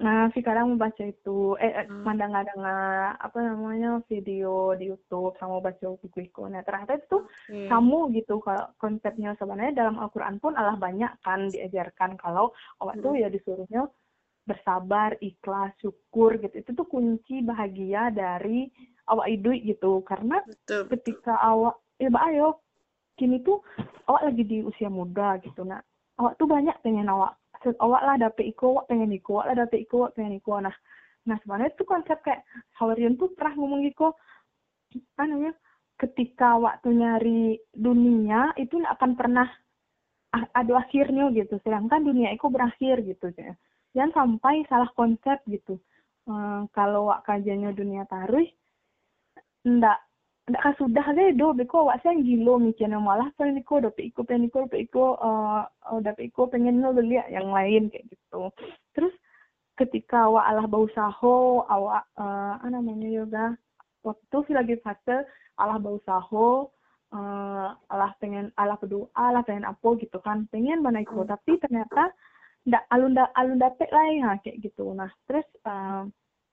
Nah, 0.00 0.32
sekarang 0.32 0.74
membaca 0.74 1.04
itu, 1.04 1.60
eh, 1.60 1.84
eh 1.84 1.86
hmm. 1.86 2.02
mandang 2.08 2.32
dengar 2.32 3.20
apa 3.20 3.38
namanya 3.38 4.00
video 4.08 4.72
di 4.74 4.88
YouTube 4.88 5.36
sama 5.36 5.60
baca 5.60 5.92
buku 6.00 6.24
itu. 6.24 6.42
Nah, 6.48 6.64
ternyata 6.64 6.96
itu 6.96 7.28
hmm. 7.52 7.68
kamu 7.68 7.98
gitu 8.16 8.40
kalau 8.40 8.64
konsepnya 8.80 9.36
sebenarnya 9.36 9.84
dalam 9.84 10.00
Al-Qur'an 10.00 10.40
pun 10.40 10.56
Allah 10.56 10.80
banyak 10.80 11.12
kan 11.20 11.52
diajarkan 11.52 12.16
kalau 12.16 12.56
awak 12.80 12.96
hmm. 12.96 13.04
tuh 13.04 13.12
ya 13.20 13.28
disuruhnya 13.28 13.84
bersabar, 14.48 15.20
ikhlas, 15.20 15.76
syukur 15.84 16.40
gitu. 16.40 16.64
Itu 16.64 16.72
tuh 16.72 16.88
kunci 16.88 17.44
bahagia 17.44 18.08
dari 18.08 18.72
awak 19.10 19.26
hidup 19.28 19.56
gitu 19.66 19.92
karena 20.06 20.40
betul, 20.46 20.86
betul. 20.86 20.90
ketika 20.96 21.34
awak 21.42 21.76
ya 21.98 22.08
mbak 22.08 22.24
ayo 22.32 22.48
kini 23.18 23.42
tuh 23.42 23.60
awak 24.06 24.30
lagi 24.30 24.42
di 24.46 24.58
usia 24.62 24.88
muda 24.88 25.36
gitu 25.42 25.66
nah 25.66 25.82
awak 26.22 26.38
tuh 26.38 26.46
banyak 26.46 26.72
pengen 26.80 27.10
awak 27.10 27.36
awak 27.80 28.02
lah 28.02 28.16
dapet 28.16 28.44
iko 28.50 28.80
awak 28.80 28.86
pengen 28.88 29.12
iko 29.12 29.40
awak 29.40 29.46
lah 29.52 29.56
dapet 29.66 29.78
iko 29.84 29.94
awak 30.08 30.12
pengen 30.16 30.34
iko 30.40 30.50
nah 30.60 30.76
nah 31.28 31.36
sebenarnya 31.44 31.76
itu 31.76 31.84
konsep 31.84 32.18
kayak 32.24 32.40
Hawarian 32.80 33.20
tuh 33.20 33.28
pernah 33.36 33.52
ngomong 33.60 33.84
gitu 33.84 34.16
apa 35.14 35.22
namanya 35.28 35.54
ketika 36.00 36.56
waktu 36.56 36.96
nyari 36.96 37.60
dunia 37.76 38.56
itu 38.56 38.80
akan 38.80 39.14
pernah 39.20 39.46
ada 40.32 40.72
akhirnya 40.80 41.28
gitu. 41.34 41.60
Sedangkan 41.60 42.06
dunia 42.06 42.32
itu 42.32 42.48
berakhir 42.48 43.04
gitu 43.04 43.28
ya 43.36 43.52
jangan 43.94 44.10
sampai 44.14 44.62
salah 44.70 44.90
konsep 44.94 45.38
gitu. 45.50 45.78
Hmm, 46.28 46.70
kalau 46.70 47.10
wak 47.10 47.26
kajiannya 47.26 47.74
dunia 47.74 48.06
taruh 48.06 48.44
ndak 49.66 49.98
ndak 50.48 50.62
kan 50.64 50.74
sudah 50.80 51.06
deh 51.12 51.36
do 51.36 51.52
beko 51.52 51.86
wak 51.86 52.00
saya 52.00 52.16
gilo 52.24 52.56
mikirnya 52.56 52.96
malah 52.96 53.28
pengen 53.36 53.60
iko 53.60 53.78
dapet 53.78 54.10
iko 54.10 54.24
pengen 54.24 54.48
iko 54.48 54.64
dapet 54.66 54.80
iko 54.88 55.20
uh, 55.20 55.62
dapet 56.00 56.32
iko 56.32 56.48
pengen 56.48 56.80
beli 56.80 57.20
yang 57.28 57.52
lain 57.52 57.92
kayak 57.92 58.08
gitu 58.08 58.48
terus 58.96 59.12
ketika 59.76 60.26
awak 60.26 60.44
alah 60.48 60.66
berusaha 60.66 61.36
awak 61.70 62.04
uh, 62.18 62.58
apa 62.58 62.68
namanya 62.72 63.08
yoga 63.08 63.46
waktu 64.02 64.36
sih 64.48 64.54
lagi 64.56 64.74
fase 64.80 65.28
Allah 65.60 65.76
berusaha 65.76 66.70
uh, 67.14 67.68
Allah 67.88 68.12
pengen 68.18 68.50
Allah 68.56 68.80
berdoa 68.80 69.06
Allah 69.14 69.44
pengen 69.46 69.68
apa 69.68 69.88
gitu 70.00 70.18
kan 70.24 70.48
pengen 70.50 70.80
mana 70.82 71.04
ikut 71.04 71.26
hmm. 71.26 71.32
tapi 71.32 71.60
ternyata 71.60 72.10
ndak 72.68 72.84
alun 72.92 73.16
alun 73.16 73.56
dapet 73.56 73.88
lah 73.88 74.04
ya 74.12 74.30
kayak 74.44 74.60
gitu 74.60 74.92
nah 74.92 75.08
terus 75.24 75.46
uh, 75.64 76.04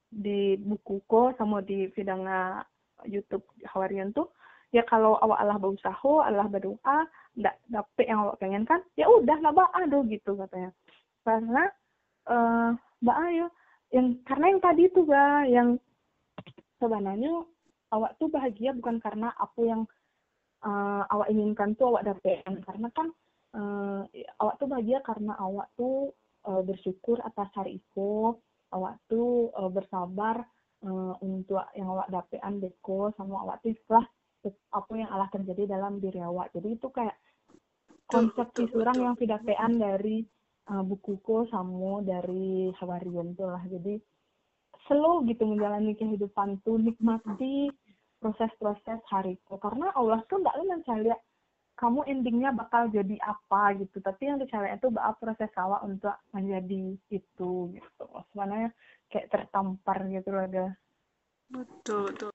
di 0.08 0.56
bukuku 0.56 1.36
sama 1.36 1.60
di 1.60 1.91
vidangnya 1.91 2.63
YouTube 3.06 3.46
Hawarian 3.70 4.16
tuh 4.16 4.32
ya 4.74 4.84
kalau 4.84 5.16
awak 5.22 5.39
Allah 5.39 5.60
berusaha 5.62 6.13
Allah 6.27 6.48
berdoa 6.50 7.08
ndak 7.38 7.56
dapet 7.70 8.06
yang 8.10 8.25
awak 8.25 8.42
pengen 8.42 8.63
kan 8.66 8.82
ya 8.98 9.06
udah 9.08 9.38
lah 9.39 9.51
mbak 9.54 9.70
aduh 9.77 10.04
gitu 10.10 10.34
katanya. 10.34 10.72
Karena 11.22 11.63
uh, 12.27 12.72
mbak 13.04 13.18
ayo 13.32 13.48
yang 13.94 14.20
karena 14.27 14.46
yang 14.51 14.62
tadi 14.63 14.84
tuh 14.92 15.06
ga 15.08 15.48
yang 15.48 15.80
sebenarnya 16.82 17.46
awak 17.96 18.20
tuh 18.20 18.27
bahagia 18.27 18.75
bukan 18.75 19.00
karena 19.00 19.32
apa 19.39 19.62
yang 19.63 19.82
uh, 20.66 21.04
awak 21.08 21.32
inginkan 21.32 21.74
tuh 21.80 21.96
awak 21.96 22.04
dapat 22.12 22.44
karena 22.44 22.88
kan 22.92 23.08
uh, 23.56 24.04
awak 24.44 24.56
tuh 24.60 24.68
bahagia 24.68 25.00
karena 25.06 25.34
awak 25.39 25.72
tuh 25.80 26.12
uh, 26.44 26.62
bersyukur 26.66 27.22
atas 27.24 27.48
hari 27.56 27.80
itu 27.80 28.36
awak 28.75 29.00
tuh 29.08 29.54
uh, 29.56 29.72
bersabar 29.72 30.44
uh, 30.86 31.13
untuk 31.24 31.63
yang 31.74 31.89
awak 31.93 32.12
dapetan 32.12 32.62
deko 32.62 33.13
sama 33.17 33.48
awak 33.48 33.63
tuh 33.63 33.74
ikhlas 33.74 34.05
apa 34.48 34.91
yang 34.96 35.10
Allah 35.12 35.27
terjadi 35.34 35.75
dalam 35.75 36.00
diri 36.00 36.22
awak. 36.24 36.53
Jadi 36.55 36.77
itu 36.77 36.88
kayak 36.93 37.15
konsep 38.07 38.48
surang 38.72 38.96
yang 38.96 39.15
didapetan 39.19 39.75
dari 39.75 40.24
uh, 40.72 40.84
bukuku 40.84 41.50
sama 41.51 42.00
dari 42.05 42.72
Hawarian 42.79 43.36
tuh 43.36 43.51
lah. 43.51 43.63
Jadi 43.67 44.00
slow 44.88 45.25
gitu 45.27 45.43
menjalani 45.43 45.98
kehidupan 46.00 46.63
tuh 46.63 46.79
nikmati 46.79 47.67
proses-proses 48.17 49.03
hariku 49.13 49.62
karena 49.62 49.93
Allah 49.93 50.24
tuh 50.25 50.41
nggak 50.41 50.57
mencari 50.63 51.12
kamu 51.77 52.10
endingnya 52.10 52.50
bakal 52.51 52.89
jadi 52.89 53.22
apa 53.22 53.77
gitu. 53.77 54.01
Tapi 54.01 54.22
yang 54.34 54.41
dicari 54.41 54.74
itu 54.74 54.89
bakal 54.89 55.13
proses 55.22 55.53
awak 55.55 55.86
untuk 55.86 56.17
menjadi 56.34 56.98
itu 57.13 57.51
gitu. 57.72 58.07
Sebenarnya 58.34 58.74
kayak 59.07 59.29
tertampar 59.31 60.03
gitu 60.10 60.29
loh 60.34 60.48
guys 60.50 60.75
betul 61.48 62.12
betul. 62.12 62.31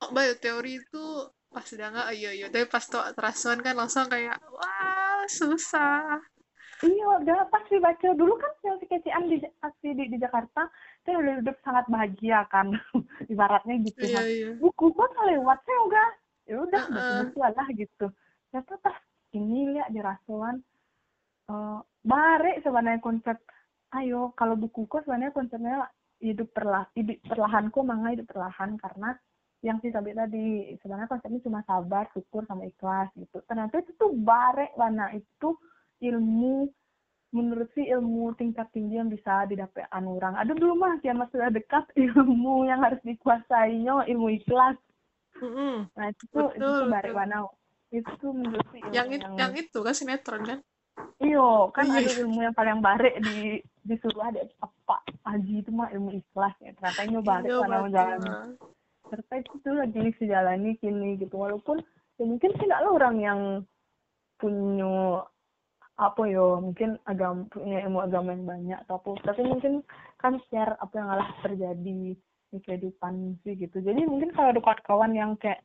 Oh, 0.00 0.10
bayo 0.12 0.32
teori 0.36 0.80
itu 0.80 1.04
pas 1.50 1.66
udah 1.66 1.88
nggak 1.90 2.08
ayo 2.14 2.28
ayo 2.30 2.46
tapi 2.46 2.66
pas 2.70 2.84
tuh 2.86 3.02
terasuan 3.18 3.58
kan 3.58 3.74
langsung 3.74 4.06
kayak 4.06 4.38
wah 4.54 5.24
susah. 5.26 6.20
Iya 6.80 7.06
udah 7.20 7.52
pasti 7.52 7.76
baca 7.76 8.08
dulu 8.16 8.40
kan 8.40 8.52
si 8.80 8.86
kecian 8.88 9.28
di 9.28 9.36
di, 9.44 10.04
di 10.08 10.16
Jakarta 10.16 10.64
saya 11.04 11.20
udah 11.20 11.32
hidup 11.44 11.56
sangat 11.60 11.84
bahagia 11.92 12.46
kan. 12.48 12.72
Ibaratnya 13.32 13.74
gitu 13.84 14.04
iya, 14.08 14.16
kan 14.16 14.24
iya. 14.24 14.50
buku 14.56 14.94
gua 14.94 15.08
lewat 15.28 15.58
saya 15.66 15.80
udah 15.84 16.08
ya 16.48 16.56
udah 16.64 16.82
uh 16.88 17.24
-uh. 17.36 17.52
lah 17.52 17.68
gitu 17.76 18.06
ternyata 18.50 18.74
pas 18.82 18.96
ini 19.32 19.78
lihat 19.78 19.94
di 19.94 20.00
rasuan 20.02 20.58
uh, 21.48 21.78
bare 22.02 22.58
sebenarnya 22.60 22.98
konsep 22.98 23.38
ayo 23.94 24.34
kalau 24.34 24.58
buku 24.58 24.90
kok 24.90 25.06
sebenarnya 25.06 25.34
konsepnya 25.34 25.86
hidup 26.20 26.50
perlah 26.52 26.84
hidup 26.98 27.16
perlahan 27.24 27.70
kok 27.70 27.86
manga 27.86 28.10
hidup 28.12 28.26
perlahan 28.28 28.76
karena 28.76 29.14
yang 29.60 29.76
si 29.84 29.92
sabit 29.92 30.16
tadi 30.16 30.72
sebenarnya 30.80 31.08
konsepnya 31.08 31.44
cuma 31.44 31.60
sabar 31.68 32.08
syukur 32.16 32.42
sama 32.48 32.66
ikhlas 32.66 33.12
gitu 33.14 33.38
ternyata 33.46 33.80
itu 33.80 33.92
tuh 33.96 34.12
bare 34.18 34.72
mana 34.74 35.12
itu 35.14 35.54
ilmu 36.00 36.68
menurut 37.30 37.70
si 37.78 37.86
ilmu 37.86 38.34
tingkat 38.34 38.66
tinggi 38.74 38.98
yang 38.98 39.06
bisa 39.06 39.46
didapat 39.46 39.86
orang. 39.94 40.34
Ada 40.34 40.50
dulu 40.50 40.82
mah 40.82 40.98
kian 40.98 41.22
sudah 41.30 41.50
dekat 41.50 41.86
ilmu 42.10 42.66
yang 42.66 42.82
harus 42.82 42.98
dikuasainya 43.06 44.10
ilmu 44.10 44.34
ikhlas. 44.42 44.74
Mm-hmm. 45.38 45.74
Nah 45.94 46.06
itu 46.10 46.24
tuh 46.34 46.50
itu 46.58 46.66
tuh 46.66 46.90
bari 46.90 47.12
mana 47.14 47.46
itu 47.90 48.26
menurut 48.30 48.66
si 48.70 48.78
ilmu 48.78 48.94
yang, 48.94 49.08
itu, 49.10 49.26
yang, 49.26 49.34
yang 49.36 49.52
itu 49.58 49.78
kan 49.82 49.94
sinetron 49.94 50.42
kan? 50.46 50.58
Iyo 51.18 51.74
kan 51.74 51.90
iya. 51.90 52.06
ada 52.06 52.10
ilmu 52.22 52.38
yang 52.44 52.54
paling 52.54 52.78
bare 52.80 53.18
di 53.18 53.58
disuruh 53.82 54.30
ada 54.30 54.44
apa 54.62 54.96
haji 55.26 55.64
itu 55.64 55.70
mah 55.72 55.90
ilmu 55.90 56.14
ikhlas 56.14 56.54
ya 56.62 56.70
ternyata 56.76 57.00
ini 57.04 57.18
bare 57.20 57.46
karena 57.48 57.78
menjalani. 57.82 58.30
Ternyata 59.10 59.34
itu 59.42 59.54
tuh 59.64 59.74
lagi 59.74 60.00
sejalani 60.22 60.70
kini 60.78 61.18
gitu 61.18 61.34
walaupun 61.34 61.82
ya 62.20 62.24
mungkin 62.28 62.50
tidak 62.60 62.78
lo 62.84 63.00
orang 63.00 63.16
yang 63.18 63.40
punya 64.38 65.24
apa 66.00 66.22
yo 66.32 66.56
mungkin 66.64 66.96
agama 67.04 67.44
punya 67.52 67.84
ilmu 67.84 68.00
agama 68.00 68.32
yang 68.32 68.44
banyak 68.48 68.78
atau 68.88 68.96
apa 69.04 69.20
tapi 69.32 69.44
mungkin 69.44 69.84
kan 70.16 70.40
share 70.48 70.72
apa 70.80 70.94
yang 70.96 71.08
alah 71.12 71.28
terjadi 71.44 72.16
di 72.50 72.58
kehidupan 72.64 73.36
sih 73.44 73.52
gitu 73.60 73.84
jadi 73.84 74.08
mungkin 74.08 74.32
kalau 74.32 74.56
ada 74.56 74.60
kawan 74.80 75.12
yang 75.12 75.36
kayak 75.36 75.60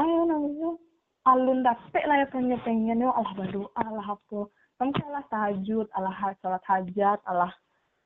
ayo 0.00 0.24
namanya 0.24 0.80
alun 1.26 1.66
dapet 1.66 2.06
lah 2.06 2.22
ya 2.22 2.26
pengen 2.30 2.62
pengen. 2.62 3.02
Yo 3.02 3.10
Allah 3.10 3.34
berdoa 3.34 3.68
Allah 3.74 4.06
apa 4.14 4.48
kamu 4.76 4.92
Allah 5.08 5.24
tahajud 5.32 5.86
Allah 5.96 6.14
sholat 6.40 6.62
hajat 6.68 7.18
Allah 7.24 7.52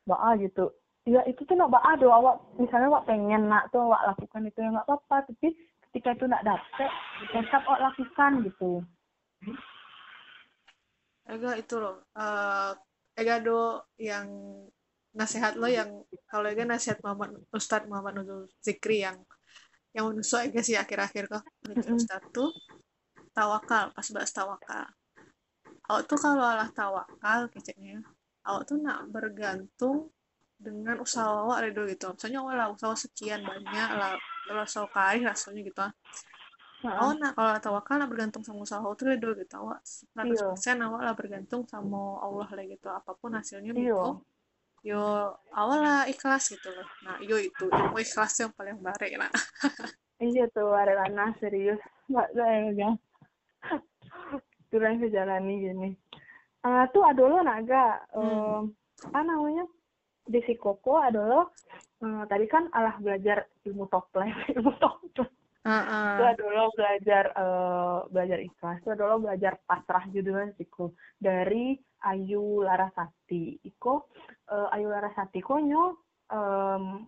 doa 0.07 0.31
gitu. 0.39 0.71
Ya 1.09 1.25
itu 1.27 1.43
tuh 1.43 1.57
nak 1.59 1.75
doa 1.75 1.93
doa 1.99 2.15
awak 2.15 2.37
misalnya 2.57 2.89
awak 2.93 3.11
pengen 3.11 3.51
nak 3.51 3.69
tuh 3.75 3.83
awak 3.83 4.15
lakukan 4.15 4.47
itu 4.47 4.59
ya 4.63 4.69
nggak 4.71 4.87
apa-apa. 4.87 5.17
Tapi 5.29 5.49
ketika 5.91 6.09
itu 6.15 6.25
nak 6.31 6.43
dapet 6.47 6.91
tetap 7.35 7.63
awak 7.67 7.93
lakukan 7.93 8.33
gitu. 8.47 8.71
Ega 11.27 11.51
itu 11.59 11.75
loh. 11.79 12.07
Uh, 12.15 12.73
Ega 13.19 13.43
do 13.43 13.83
yang 13.99 14.31
nasihat 15.11 15.59
lo 15.59 15.67
yang 15.67 16.07
kalau 16.31 16.47
Ega 16.47 16.63
nasihat 16.63 17.03
Muhammad 17.03 17.43
Ustadz 17.51 17.91
Muhammad 17.91 18.23
Nurul 18.23 18.47
Zikri 18.63 19.03
yang 19.03 19.19
yang 19.91 20.07
menusuk 20.07 20.47
Ega 20.47 20.63
sih 20.63 20.79
akhir-akhir 20.79 21.27
kok. 21.27 21.43
Ustadz 21.67 22.31
tuh 22.31 22.55
tawakal 23.35 23.95
pas 23.95 24.07
bahas 24.11 24.31
tawakal 24.35 24.87
awak 25.91 26.03
tuh 26.07 26.19
kalau 26.19 26.45
Allah 26.45 26.71
tawakal 26.71 27.51
keceknya 27.51 28.03
awak 28.47 28.67
tuh 28.67 28.79
nak 28.79 29.11
bergantung 29.11 30.11
dengan 30.61 31.01
usaha 31.01 31.47
awak 31.47 31.65
redo 31.65 31.89
gitu 31.89 32.13
misalnya 32.13 32.39
awak 32.45 32.55
lah 32.59 32.67
usaha 32.71 32.95
sekian 32.95 33.41
banyak 33.43 33.91
lah 33.97 34.15
usaha 34.63 34.87
kali 34.91 35.25
rasanya 35.25 35.61
gitu 35.65 35.83
Oh, 36.81 37.13
nah 37.13 37.37
kalau 37.37 37.53
tawakal 37.61 38.01
lah 38.01 38.09
bergantung 38.09 38.41
sama 38.41 38.65
usaha 38.65 38.81
itu 38.81 39.05
dulu 39.21 39.37
gitu. 39.37 39.53
Awak 39.53 39.85
100% 40.17 40.25
iya. 40.25 40.89
awak 40.89 41.03
lah 41.05 41.13
bergantung 41.13 41.69
sama 41.69 42.17
Allah 42.25 42.49
lah 42.49 42.65
gitu. 42.65 42.89
Apa 42.89 43.13
pun 43.21 43.37
hasilnya 43.37 43.77
gitu. 43.77 44.25
Yo 44.81 45.05
awal 45.53 45.85
lah 45.85 46.01
ikhlas 46.09 46.49
gitu 46.49 46.73
loh. 46.73 46.89
Nah, 47.05 47.21
yo 47.21 47.37
itu 47.37 47.69
ilmu 47.69 48.01
ikhlas 48.01 48.33
yang 48.41 48.53
paling 48.57 48.81
bare 48.81 49.13
lah. 49.21 49.29
iya 50.25 50.49
tuh 50.49 50.73
bare 50.73 50.97
lana 50.97 51.37
serius. 51.37 51.81
Mbak 52.09 52.29
saya 52.33 52.73
ya. 52.73 52.91
Kurang 54.71 55.03
sejalani 55.03 55.55
gini. 55.67 55.91
Uh, 56.61 56.85
tuh 56.93 57.05
adalah 57.09 57.41
naga 57.41 58.05
hmm. 58.13 58.21
um, 58.21 58.63
apa 59.01 59.21
namanya 59.25 59.65
di 60.29 60.45
Sikoko 60.45 61.01
adalah 61.01 61.49
uh, 62.05 62.23
tadi 62.29 62.45
kan 62.45 62.69
alah 62.77 63.01
belajar 63.01 63.49
ilmu 63.65 63.89
toples 63.89 64.29
ilmu 64.53 64.73
toples 64.77 65.33
Uh-uh. 65.61 66.17
Itu 66.17 66.25
adalah 66.25 66.67
belajar 66.73 67.25
uh, 67.37 67.99
belajar 68.09 68.39
ikhlas. 68.41 68.81
Itu 68.81 68.97
adalah 68.97 69.21
belajar 69.21 69.61
pasrah 69.69 70.09
judulnya 70.09 70.57
siku 70.57 70.89
dari 71.21 71.77
Ayu 72.09 72.65
Larasati. 72.65 73.61
Iko 73.61 74.09
uh, 74.49 74.73
Ayu 74.73 74.89
Larasati 74.89 75.45
konyo 75.45 76.01
um, 76.33 77.05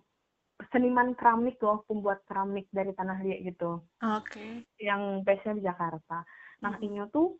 seniman 0.69 1.17
keramik 1.17 1.57
loh, 1.65 1.81
pembuat 1.89 2.21
keramik 2.29 2.69
dari 2.69 2.93
tanah 2.93 3.25
liat 3.25 3.41
gitu. 3.41 3.81
Oke. 4.05 4.37
Okay. 4.37 4.51
Yang 4.77 5.01
base 5.25 5.49
di 5.57 5.61
Jakarta. 5.65 6.21
Nah. 6.63 6.79
Inyo 6.79 7.03
tuh 7.11 7.35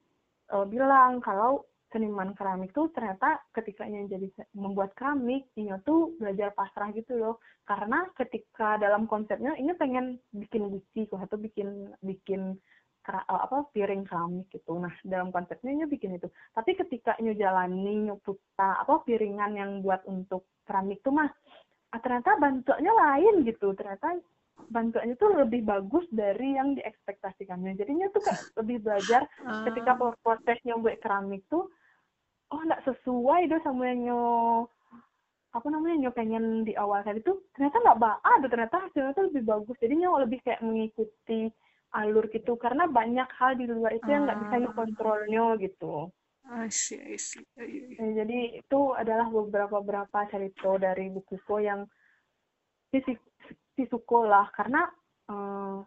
uh, 0.51 0.67
bilang 0.67 1.23
kalau 1.23 1.63
seniman 1.93 2.33
keramik 2.33 2.73
tuh 2.73 2.89
ternyata 2.89 3.37
ketika 3.53 3.85
Inyo 3.85 4.09
jadi 4.09 4.27
membuat 4.57 4.97
keramik 4.97 5.45
Inyo 5.53 5.77
tuh 5.85 6.17
belajar 6.17 6.51
pasrah 6.57 6.89
gitu 6.91 7.15
loh. 7.15 7.37
Karena 7.63 8.09
ketika 8.17 8.81
dalam 8.81 9.05
konsepnya 9.05 9.53
Inyo 9.55 9.77
pengen 9.77 10.17
bikin 10.33 10.73
guci 10.73 11.07
atau 11.07 11.37
bikin 11.37 11.93
bikin 12.01 12.57
kera, 13.05 13.21
eh, 13.21 13.41
apa 13.45 13.69
piring 13.71 14.03
keramik 14.09 14.49
gitu. 14.49 14.73
Nah 14.81 14.91
dalam 15.05 15.29
konsepnya 15.29 15.69
Inyo 15.69 15.87
bikin 15.87 16.17
itu. 16.17 16.27
Tapi 16.51 16.73
ketika 16.75 17.13
Inyo 17.21 17.37
jalani 17.37 18.09
Inyo 18.09 18.17
putar 18.25 18.81
apa 18.81 19.05
piringan 19.05 19.53
yang 19.53 19.71
buat 19.85 20.01
untuk 20.09 20.49
keramik 20.65 21.05
tuh 21.05 21.13
mah 21.13 21.29
ah, 21.93 21.99
ternyata 22.01 22.41
bentuknya 22.41 22.91
lain 22.91 23.45
gitu. 23.45 23.71
Ternyata 23.77 24.17
bantuannya 24.69 25.15
tuh 25.17 25.33
lebih 25.37 25.65
bagus 25.65 26.05
dari 26.13 26.57
yang 26.57 26.77
diekspektasikannya. 26.77 27.77
Jadinya 27.77 28.09
tuh 28.13 28.21
kayak 28.21 28.41
lebih 28.61 28.77
belajar 28.85 29.21
ketika 29.69 29.91
Ah, 29.97 30.13
prosesnya 30.21 30.77
buat 30.77 30.97
keramik 31.01 31.45
tuh 31.49 31.69
oh 32.53 32.61
nggak 32.61 32.85
sesuai 32.85 33.49
dong 33.49 33.63
sama 33.65 33.89
yang 33.89 33.99
nyo 34.05 34.21
apa 35.53 35.67
namanya 35.69 36.05
nyo 36.05 36.11
pengen 36.13 36.65
di 36.65 36.73
awal 36.77 37.01
tadi 37.05 37.21
tuh 37.21 37.41
ternyata 37.53 37.81
nggak 37.81 37.97
ba 38.01 38.17
ada 38.21 38.45
ternyata 38.45 38.89
hasilnya 38.89 39.13
tuh 39.17 39.29
lebih 39.29 39.43
bagus 39.45 39.77
jadi 39.81 39.93
nyo 39.97 40.21
lebih 40.21 40.39
kayak 40.45 40.61
mengikuti 40.61 41.49
alur 41.93 42.25
gitu 42.29 42.57
karena 42.57 42.89
banyak 42.89 43.29
hal 43.37 43.53
di 43.57 43.65
luar 43.69 43.93
itu 43.93 44.05
yang 44.09 44.25
nggak 44.25 44.41
bisa 44.45 44.55
nyo 44.61 44.69
ah, 44.69 44.77
kontrolnya 44.77 45.45
gitu 45.61 46.09
I 46.43 46.67
see, 46.67 46.99
I 46.99 47.15
see. 47.15 47.39
Ya, 47.55 47.63
ya. 47.63 48.03
Eh, 48.03 48.11
jadi 48.19 48.39
itu 48.59 48.79
adalah 48.91 49.31
beberapa 49.31 49.79
beberapa 49.79 50.27
cerita 50.27 50.75
dari 50.75 51.07
bukuku 51.07 51.55
yang 51.63 51.87
sisi 52.91 53.15
sisuko 53.73 54.25
lah 54.25 54.49
karena 54.53 54.85
eh, 55.29 55.79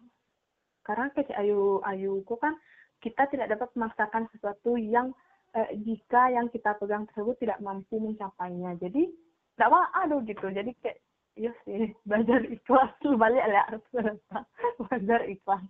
karena 0.87 1.11
kayak 1.11 1.35
ayu 1.43 1.83
ayuku 1.83 2.39
kan 2.39 2.55
kita 3.03 3.29
tidak 3.29 3.51
dapat 3.53 3.69
memaksakan 3.75 4.31
sesuatu 4.33 4.79
yang 4.79 5.11
eh, 5.55 5.71
jika 5.83 6.33
yang 6.33 6.47
kita 6.51 6.75
pegang 6.79 7.05
tersebut 7.11 7.37
tidak 7.43 7.59
mampu 7.59 7.99
mencapainya. 7.99 8.77
Jadi 8.79 9.11
tidak 9.57 9.69
apa 9.73 9.81
aduh 10.05 10.21
gitu. 10.25 10.47
Jadi 10.53 10.71
kayak 10.81 10.99
iya 11.37 11.53
sih 11.65 11.93
belajar 12.09 12.41
ikhlas. 12.47 12.93
Balik 13.03 13.45
ya 13.45 13.63
harus 13.69 13.85
belajar 14.81 15.21
ikhlas. 15.27 15.65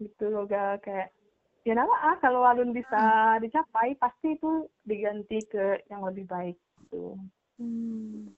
Gitu 0.00 0.24
loh 0.32 0.48
Ga. 0.48 0.80
kayak 0.80 1.12
ya 1.60 1.76
nama 1.76 1.92
ah 1.92 2.16
kalau 2.24 2.40
alun 2.40 2.72
bisa 2.72 3.36
dicapai 3.44 3.92
pasti 4.00 4.32
itu 4.32 4.64
diganti 4.80 5.44
ke 5.44 5.84
yang 5.92 6.04
lebih 6.08 6.24
baik 6.24 6.56
gitu. 6.80 7.20
Hmm. 7.60 8.32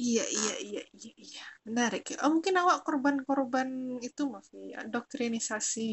Iya, 0.00 0.24
iya, 0.24 0.54
iya, 0.64 0.82
iya, 0.96 1.12
iya. 1.20 1.44
Menarik 1.68 2.02
ya. 2.12 2.16
Oh, 2.24 2.30
mungkin 2.32 2.56
awak 2.56 2.80
korban-korban 2.86 3.68
itu, 4.00 4.22
maaf 4.24 4.48
ya, 4.52 4.80
doktrinisasi, 4.88 5.90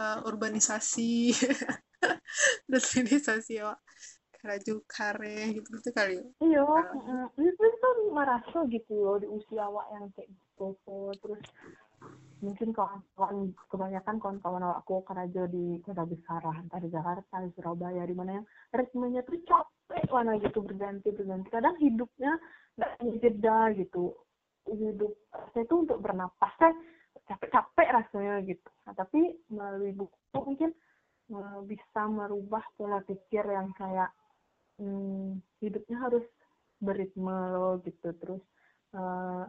eh, 0.00 0.18
urbanisasi, 0.28 1.32
doktrinisasi 2.72 3.52
awak 3.64 3.80
Keraju 4.44 4.84
kare 4.84 5.56
gitu-gitu 5.56 5.88
kali 5.96 6.20
ya. 6.20 6.24
iya 6.44 6.60
mm, 6.60 7.32
itu 7.40 7.64
tuh 7.80 7.94
merasa 8.12 8.58
gitu 8.68 8.92
loh 8.92 9.16
di 9.16 9.24
usia 9.24 9.64
awak 9.64 9.88
yang 9.88 10.04
kayak 10.12 10.28
gitu 10.36 11.16
terus 11.24 11.40
mungkin 12.44 12.76
kawan-kawan 12.76 13.56
kebanyakan 13.72 14.20
kawan-kawan 14.20 14.62
awakku 14.68 15.00
kerja 15.08 15.48
di 15.48 15.80
kota 15.80 16.04
besar 16.04 16.44
lah 16.44 16.60
entah 16.60 16.76
di 16.76 16.92
Jakarta 16.92 17.40
di 17.40 17.50
Surabaya 17.56 18.04
di 18.04 18.12
mana 18.12 18.36
yang 18.36 18.46
ritmenya 18.68 19.24
tuh 19.24 19.40
capek 19.94 20.10
mana 20.10 20.34
gitu 20.42 20.58
berganti 20.58 21.08
berganti. 21.14 21.46
Kadang 21.54 21.78
hidupnya 21.78 22.34
nggak 22.74 22.92
jeda 23.22 23.58
gitu. 23.78 24.10
Hidup 24.66 25.14
saya 25.54 25.64
tuh 25.70 25.86
untuk 25.86 26.02
bernapas 26.02 26.50
saya 26.58 26.74
capek-capek 27.30 27.88
rasanya 27.94 28.42
gitu. 28.42 28.68
Nah, 28.90 28.94
tapi 28.98 29.38
melalui 29.46 29.94
buku 29.94 30.18
mungkin 30.34 30.74
eh, 31.30 31.60
bisa 31.62 32.00
merubah 32.10 32.66
pola 32.74 32.98
pikir 33.06 33.46
yang 33.46 33.70
kayak 33.78 34.10
hmm, 34.82 35.38
hidupnya 35.62 35.96
harus 36.02 36.26
beritme 36.82 37.54
loh 37.54 37.78
gitu. 37.86 38.10
Terus 38.18 38.42
eh, 38.98 39.42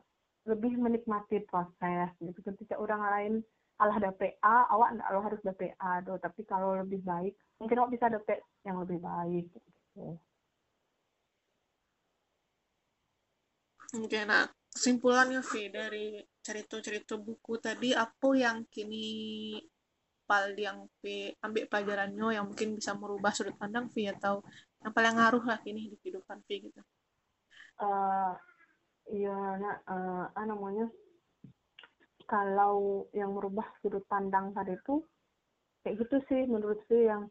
lebih 0.46 0.78
menikmati 0.78 1.42
proses 1.50 2.14
gitu. 2.22 2.38
Ketika 2.46 2.78
orang 2.78 3.02
lain 3.02 3.34
alah 3.82 3.98
ada 3.98 4.14
PA 4.16 4.72
awak 4.72 4.94
nggak 4.96 5.10
lo 5.12 5.20
harus 5.20 5.42
ada 5.44 5.52
PA 5.52 6.00
tapi 6.00 6.48
kalau 6.48 6.80
lebih 6.80 7.04
baik 7.04 7.36
mungkin 7.60 7.76
awak 7.84 7.92
bisa 7.92 8.08
dapet 8.08 8.40
yang 8.64 8.80
lebih 8.80 9.04
baik 9.04 9.52
gitu 9.52 10.16
Oke, 13.96 14.28
nah 14.28 14.44
kesimpulannya 14.76 15.40
Vi 15.40 15.72
dari 15.72 16.20
cerita-cerita 16.44 17.16
buku 17.16 17.56
tadi 17.64 17.96
apa 17.96 18.30
yang 18.36 18.68
kini 18.68 19.56
pal 20.28 20.52
yang 20.58 20.90
Vi 21.00 21.32
ambil 21.40 21.64
pelajarannya 21.72 22.28
yang 22.36 22.46
mungkin 22.52 22.76
bisa 22.76 22.92
merubah 22.92 23.32
sudut 23.32 23.56
pandang 23.56 23.88
Vi 23.94 24.12
atau 24.12 24.44
yang 24.84 24.92
paling 24.92 25.16
ngaruh 25.16 25.44
lah 25.48 25.58
kini 25.64 25.88
di 25.88 25.98
kehidupan 26.02 26.44
Vi 26.44 26.56
gitu. 26.68 26.82
eh 27.76 28.34
iya 29.16 29.38
nak 29.60 29.78
eh, 29.88 30.24
apa 30.32 30.44
namanya 30.48 30.88
kalau 32.26 33.06
yang 33.14 33.32
merubah 33.32 33.68
sudut 33.80 34.04
pandang 34.12 34.52
tadi 34.52 34.76
itu 34.76 35.04
kayak 35.86 35.96
gitu 36.04 36.18
sih 36.26 36.42
menurut 36.50 36.82
sih 36.90 37.06
yang 37.06 37.30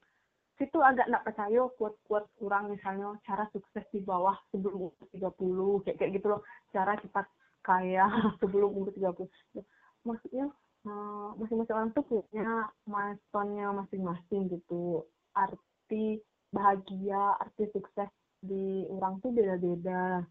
situ 0.54 0.78
agak 0.78 1.10
nggak 1.10 1.26
percaya 1.26 1.66
kuat-kuat 1.78 2.24
orang 2.42 2.70
misalnya 2.70 3.18
cara 3.26 3.44
sukses 3.50 3.82
di 3.90 4.00
bawah 4.02 4.38
sebelum 4.54 4.90
umur 4.90 5.06
30 5.10 5.84
kayak 5.84 5.96
kayak 5.98 6.12
gitu 6.20 6.26
loh. 6.30 6.40
Cara 6.70 6.94
cepat 7.00 7.26
kaya 7.64 8.06
sebelum 8.40 8.70
umur 8.70 8.90
30 8.94 9.26
maksudnya 10.04 10.46
eh, 10.84 11.28
masing-masing 11.40 11.74
orang 11.74 11.90
tuh 11.96 12.04
punya 12.04 12.68
milestone-nya 12.86 13.66
masing-masing 13.72 14.42
gitu. 14.52 15.02
Arti 15.34 16.20
bahagia 16.54 17.34
arti 17.42 17.66
sukses 17.74 18.10
di 18.38 18.86
orang 18.92 19.18
tuh 19.24 19.34
beda-beda. 19.34 20.22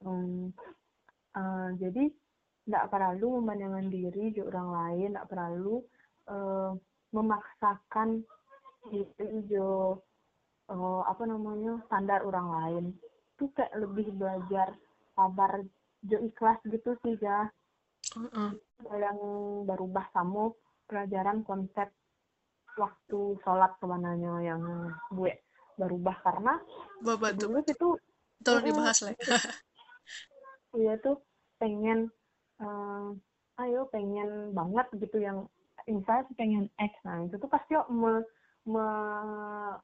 Hmm, 0.00 0.54
eh, 1.36 1.68
jadi 1.82 2.04
nggak 2.66 2.88
perlu 2.90 3.38
memandangkan 3.42 3.86
diri 3.92 4.34
di 4.34 4.40
orang 4.42 4.68
lain 4.72 5.08
nggak 5.14 5.30
perlu 5.30 5.84
eh, 6.32 6.72
memaksakan 7.14 8.24
diri 8.90 9.28
jo 9.50 10.00
eh, 10.70 11.02
apa 11.06 11.22
namanya 11.26 11.82
standar 11.86 12.22
orang 12.22 12.48
lain 12.50 12.84
itu 13.36 13.44
kayak 13.52 13.74
lebih 13.76 14.08
belajar 14.16 14.72
sabar 15.12 15.60
jo 16.06 16.18
ikhlas 16.22 16.58
gitu 16.68 16.96
sih 17.04 17.16
ya 17.20 17.48
Heeh. 18.16 18.50
yang 18.96 19.18
berubah 19.66 20.06
sama 20.14 20.52
pelajaran 20.86 21.42
konsep 21.42 21.90
waktu 22.76 23.20
sholat 23.42 23.72
sebenarnya 23.80 24.52
yang 24.52 24.62
gue 25.10 25.32
berubah 25.76 26.16
karena 26.24 26.60
Bapak 27.04 27.36
tuh 27.36 27.48
dulu 27.52 27.58
itu 27.64 27.88
tolong 28.44 28.62
Mm-mm. 28.64 28.70
dibahas 28.72 28.98
lah. 29.04 29.14
dia 30.76 30.94
tuh 31.00 31.16
pengen 31.56 32.12
eh, 32.60 33.08
ayo 33.64 33.88
pengen 33.88 34.52
banget 34.52 34.86
gitu 35.00 35.16
yang 35.20 35.48
misalnya 35.88 36.28
tuh 36.28 36.36
pengen 36.36 36.64
X 36.76 36.92
nah 37.04 37.24
itu 37.24 37.36
tuh 37.40 37.48
pasti 37.48 37.72
me, 37.88 38.20
me- 38.66 39.78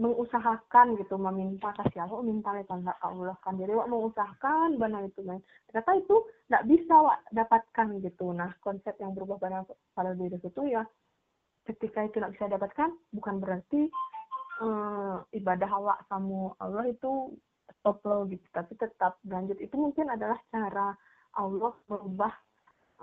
mengusahakan 0.00 0.96
gitu 0.96 1.20
meminta 1.20 1.76
kasih 1.76 2.08
Allah 2.08 2.24
minta 2.24 2.56
nggak 2.56 2.98
Allah 3.04 3.36
kan 3.44 3.60
jadi 3.60 3.76
wak 3.76 3.92
mengusahakan 3.92 4.80
benar 4.80 5.04
itu 5.04 5.20
kan 5.28 5.44
ternyata 5.68 5.92
itu 6.00 6.16
nggak 6.48 6.64
bisa 6.64 6.94
wak 7.04 7.18
dapatkan 7.36 7.86
gitu. 8.00 8.32
Nah 8.32 8.48
konsep 8.64 8.96
yang 8.96 9.12
berubah 9.12 9.36
pada 9.36 9.60
pada 9.92 10.16
diri 10.16 10.40
itu 10.40 10.62
ya 10.72 10.88
ketika 11.68 12.08
itu 12.08 12.16
nggak 12.16 12.32
bisa 12.32 12.48
dapatkan 12.48 12.90
bukan 13.12 13.34
berarti 13.44 13.92
eh, 14.64 15.16
ibadah 15.36 15.68
awak 15.68 15.98
sama 16.08 16.56
Allah 16.64 16.88
itu 16.88 17.36
stop 17.76 18.00
lo 18.08 18.24
gitu. 18.32 18.42
Tapi 18.56 18.72
tetap 18.80 19.20
lanjut 19.28 19.60
itu 19.60 19.76
mungkin 19.76 20.08
adalah 20.08 20.40
cara 20.48 20.96
Allah 21.36 21.76
merubah 21.92 22.32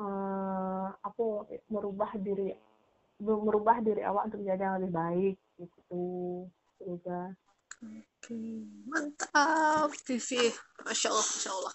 eh, 0.02 0.88
apa 0.98 1.26
merubah 1.70 2.10
diri 2.18 2.58
merubah 3.22 3.82
diri 3.82 4.02
awak 4.06 4.30
untuk 4.30 4.46
menjadi 4.46 4.62
yang 4.64 4.76
lebih 4.82 4.94
baik 4.94 5.36
gitu 5.58 6.04
semoga 6.78 7.34
Oke, 7.78 8.34
mantap, 8.90 9.94
Vivi. 10.10 10.50
Masya 10.82 11.14
Allah, 11.14 11.28
Masya 11.30 11.52
Allah. 11.54 11.74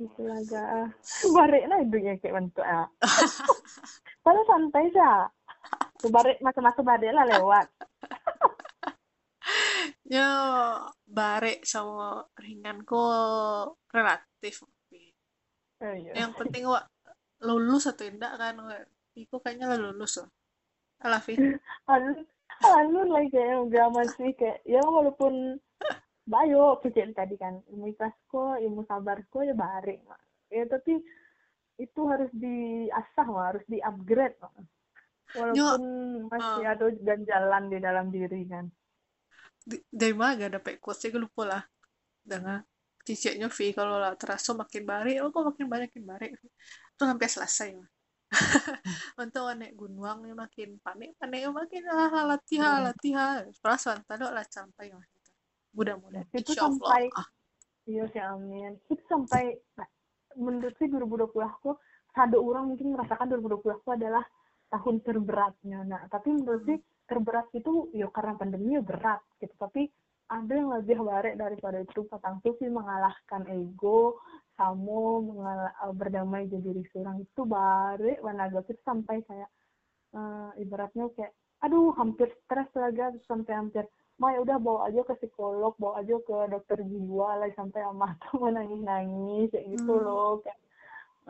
gitu 0.00 0.20
lah 0.24 0.40
ga 0.48 0.64
balik 1.36 1.64
lah 1.68 1.78
hidungnya 1.84 2.16
kayak 2.16 2.34
bentuk 2.40 2.64
ya 2.64 2.88
padahal 4.24 4.46
santai 4.48 4.88
sih 4.88 5.04
Balik 6.04 6.36
masa-masa 6.44 6.80
balik 6.84 7.12
lah 7.12 7.24
lewat 7.28 7.68
Ya, 10.04 10.28
bare 11.08 11.64
sama 11.64 12.28
ringan 12.36 12.84
kok 12.84 13.80
relatif. 13.88 14.64
Oh, 15.80 15.94
iya. 15.96 16.12
Yang 16.12 16.32
penting 16.40 16.68
wak 16.68 16.84
lulus 17.40 17.88
atau 17.88 18.04
enggak 18.08 18.36
kan. 18.36 18.56
Iku 19.14 19.38
kayaknya 19.38 19.70
lah 19.70 19.78
lulus 19.78 20.18
loh. 20.18 20.28
Alah, 21.02 21.22
Vi. 21.22 21.38
alun 21.90 22.26
alun 22.64 23.08
lah 23.12 23.24
kayak 23.28 23.66
udah 23.66 23.86
masih 23.92 24.30
kayak 24.38 24.62
ya 24.64 24.80
walaupun 24.80 25.58
bayo 26.24 26.80
pikir 26.80 27.12
tadi 27.12 27.36
kan 27.36 27.60
ilmu 27.68 27.92
ikhlasku 27.92 28.56
ilmu 28.62 28.88
sabarku 28.88 29.44
ya 29.44 29.52
barik 29.52 30.00
ya 30.48 30.64
tapi 30.64 31.02
itu 31.76 32.00
harus 32.08 32.30
diasah 32.32 33.26
harus 33.28 33.64
di 33.68 33.82
upgrade 33.82 34.38
walaupun 35.34 35.82
masih 36.30 36.64
ada 36.64 36.86
ganjalan 37.02 37.62
di 37.68 37.78
dalam 37.82 38.06
diri 38.14 38.46
kan. 38.46 38.70
Di- 39.66 39.84
dari 39.90 40.14
mana 40.14 40.46
gak 40.46 40.52
dapet 40.62 40.74
quotesnya? 40.78 41.18
Gue 41.18 41.22
lupa 41.26 41.42
lah. 41.42 41.62
Dengan 42.24 42.62
ciciknya 43.04 43.52
Vi 43.52 43.76
kalau 43.76 44.00
lah 44.00 44.16
terasa 44.16 44.56
makin 44.56 44.82
barik 44.88 45.20
oh 45.20 45.28
kok 45.28 45.44
makin 45.44 45.66
banyak 45.68 45.92
makin 45.92 46.04
barik 46.08 46.30
itu 46.40 46.48
sampai 46.96 47.28
selesai 47.28 47.68
mah 47.76 47.88
untuk 49.22 49.44
naik 49.54 49.74
gunung 49.74 50.22
nih 50.22 50.34
makin 50.34 50.76
panik 50.78 51.14
panik 51.16 51.46
makin 51.48 51.82
ah 51.88 52.24
latihan 52.26 52.78
Hmm. 52.82 52.86
latihan. 52.90 53.40
Perasaan 53.58 54.02
tadi 54.04 54.24
lah 54.26 54.44
sampai 54.46 54.92
mah 54.92 55.06
mudah-mudahan 55.74 56.26
Itu 56.30 56.52
sampai- 56.54 57.10
ah, 57.12 57.28
iya 57.84 58.04
sih 58.10 58.22
amin. 58.22 58.78
Itu 58.86 59.02
sampai 59.06 59.58
nah, 59.74 59.88
menurut 60.38 60.74
sih 60.78 60.86
2020 60.86 61.42
aku 61.42 61.74
ada 62.14 62.38
orang 62.38 62.70
mungkin 62.70 62.94
merasakan 62.94 63.26
2020 63.32 63.74
aku 63.74 63.88
adalah 63.90 64.22
tahun 64.70 64.96
terberatnya 65.02 65.82
nah. 65.82 66.02
Tapi 66.06 66.30
menurut 66.30 66.62
sih 66.64 66.78
terberat 67.04 67.50
itu 67.52 67.90
ya 67.92 68.06
karena 68.14 68.34
pandemi 68.34 68.74
ya 68.74 68.82
berat 68.82 69.20
gitu. 69.38 69.52
Tapi 69.58 69.90
ada 70.24 70.52
yang 70.56 70.72
lebih 70.72 71.02
barek 71.02 71.34
daripada 71.36 71.78
itu. 71.82 72.06
Patang 72.08 72.38
sih 72.40 72.70
mengalahkan 72.70 73.44
ego 73.50 74.18
kamu 74.54 75.00
eh, 75.42 75.92
berdamai 75.94 76.46
jadi 76.46 76.62
diri 76.62 76.82
seorang 76.90 77.22
itu 77.22 77.42
barek 77.44 78.22
wanaga 78.22 78.62
itu 78.66 78.80
sampai 78.86 79.22
kayak 79.26 79.50
eh, 80.14 80.50
ibaratnya 80.62 81.10
kayak 81.16 81.32
aduh 81.64 81.94
hampir 81.96 82.28
stres 82.44 82.68
lagi 82.76 83.18
sampai 83.24 83.52
hampir 83.56 83.84
Ma 84.14 84.30
ya 84.30 84.46
udah 84.46 84.62
bawa 84.62 84.80
aja 84.86 85.02
ke 85.02 85.26
psikolog, 85.26 85.74
bawa 85.74 85.98
aja 85.98 86.14
ke 86.22 86.36
dokter 86.46 86.78
jiwa 86.86 87.34
lah 87.34 87.50
sampai 87.58 87.82
amah 87.82 88.14
tuh 88.22 88.46
nangis 88.46 88.78
nangis 88.78 89.50
kayak 89.50 89.66
gitu 89.74 89.90
Hmm. 89.90 90.06
loh 90.06 90.38
kayak 90.38 90.58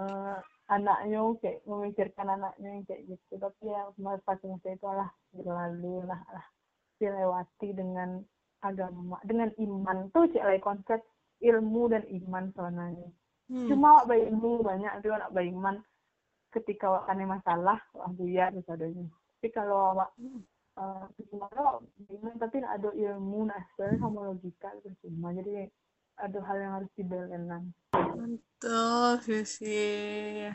eh, 0.05 0.39
anaknya 0.69 1.21
kayak 1.41 1.65
memikirkan 1.65 2.29
anaknya 2.29 2.85
kayak 2.89 3.03
gitu 3.09 3.33
tapi 3.41 3.73
ya 3.73 3.89
pas 3.97 4.41
masa 4.41 4.69
itu 4.69 4.89
lah 4.89 5.09
berlalu 5.33 6.05
lah 6.05 6.21
lah 6.29 6.47
dilewati 7.01 7.69
dengan 7.73 8.21
agama 8.65 9.21
dengan 9.29 9.53
iman 9.61 10.09
tuh 10.13 10.25
cek 10.33 10.61
konsep 10.65 11.01
ilmu 11.42 11.83
dan 11.90 12.03
iman 12.07 12.44
sebenarnya. 12.55 13.09
Hmm. 13.44 13.68
cuma 13.68 14.01
wak 14.01 14.09
ilmu 14.09 14.64
banyak 14.64 15.05
nak 15.05 15.33
bayi 15.37 15.53
iman 15.53 15.77
ketika 16.49 16.88
wak 16.88 17.05
kena 17.05 17.29
masalah 17.29 17.77
wah 17.92 18.09
buyar 18.09 18.49
misalnya 18.57 19.05
tapi 19.37 19.49
kalau 19.53 19.92
wak 20.01 20.16
uh, 20.81 21.05
gimana 21.29 21.77
bingung 22.09 22.40
tapi 22.40 22.64
ada 22.64 22.88
ilmu 22.88 23.53
nah 23.53 23.61
sebenarnya 23.77 24.01
sama 24.01 24.33
logika 24.33 24.73
cuma 25.05 25.37
jadi 25.37 25.68
ada 26.14 26.38
hal 26.47 26.57
yang 26.57 26.73
harus 26.79 26.90
dibelakan 26.94 27.75
Betul 28.14 29.42
sih. 29.42 30.47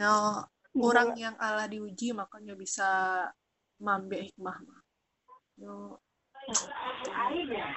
Nah, 0.00 0.48
orang 0.72 1.12
yang 1.20 1.36
Allah 1.36 1.68
diuji 1.68 2.16
makanya 2.16 2.56
bisa 2.56 2.88
mambe 3.76 4.24
hikmah 4.24 4.56
mah. 4.56 4.80
Yo, 5.60 6.00
iya 7.28 7.76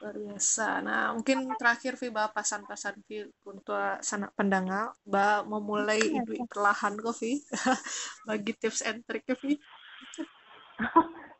luar 0.00 0.16
biasa. 0.16 0.80
Nah, 0.80 1.12
mungkin 1.12 1.38
terakhir 1.60 1.92
Vi 2.00 2.08
bah 2.08 2.32
pesan-pesan 2.32 3.04
Vi 3.04 3.28
untuk 3.44 3.76
sanak 4.00 4.32
pendengar, 4.38 4.96
bah 5.04 5.44
memulai 5.44 6.00
hidup 6.00 6.48
perlahan 6.48 6.96
kok 6.96 7.16
Vi. 7.20 7.32
Bagi 8.28 8.52
tips 8.56 8.80
and 8.88 9.04
trick 9.04 9.24
ya 9.30 9.36
Vi. 9.44 9.54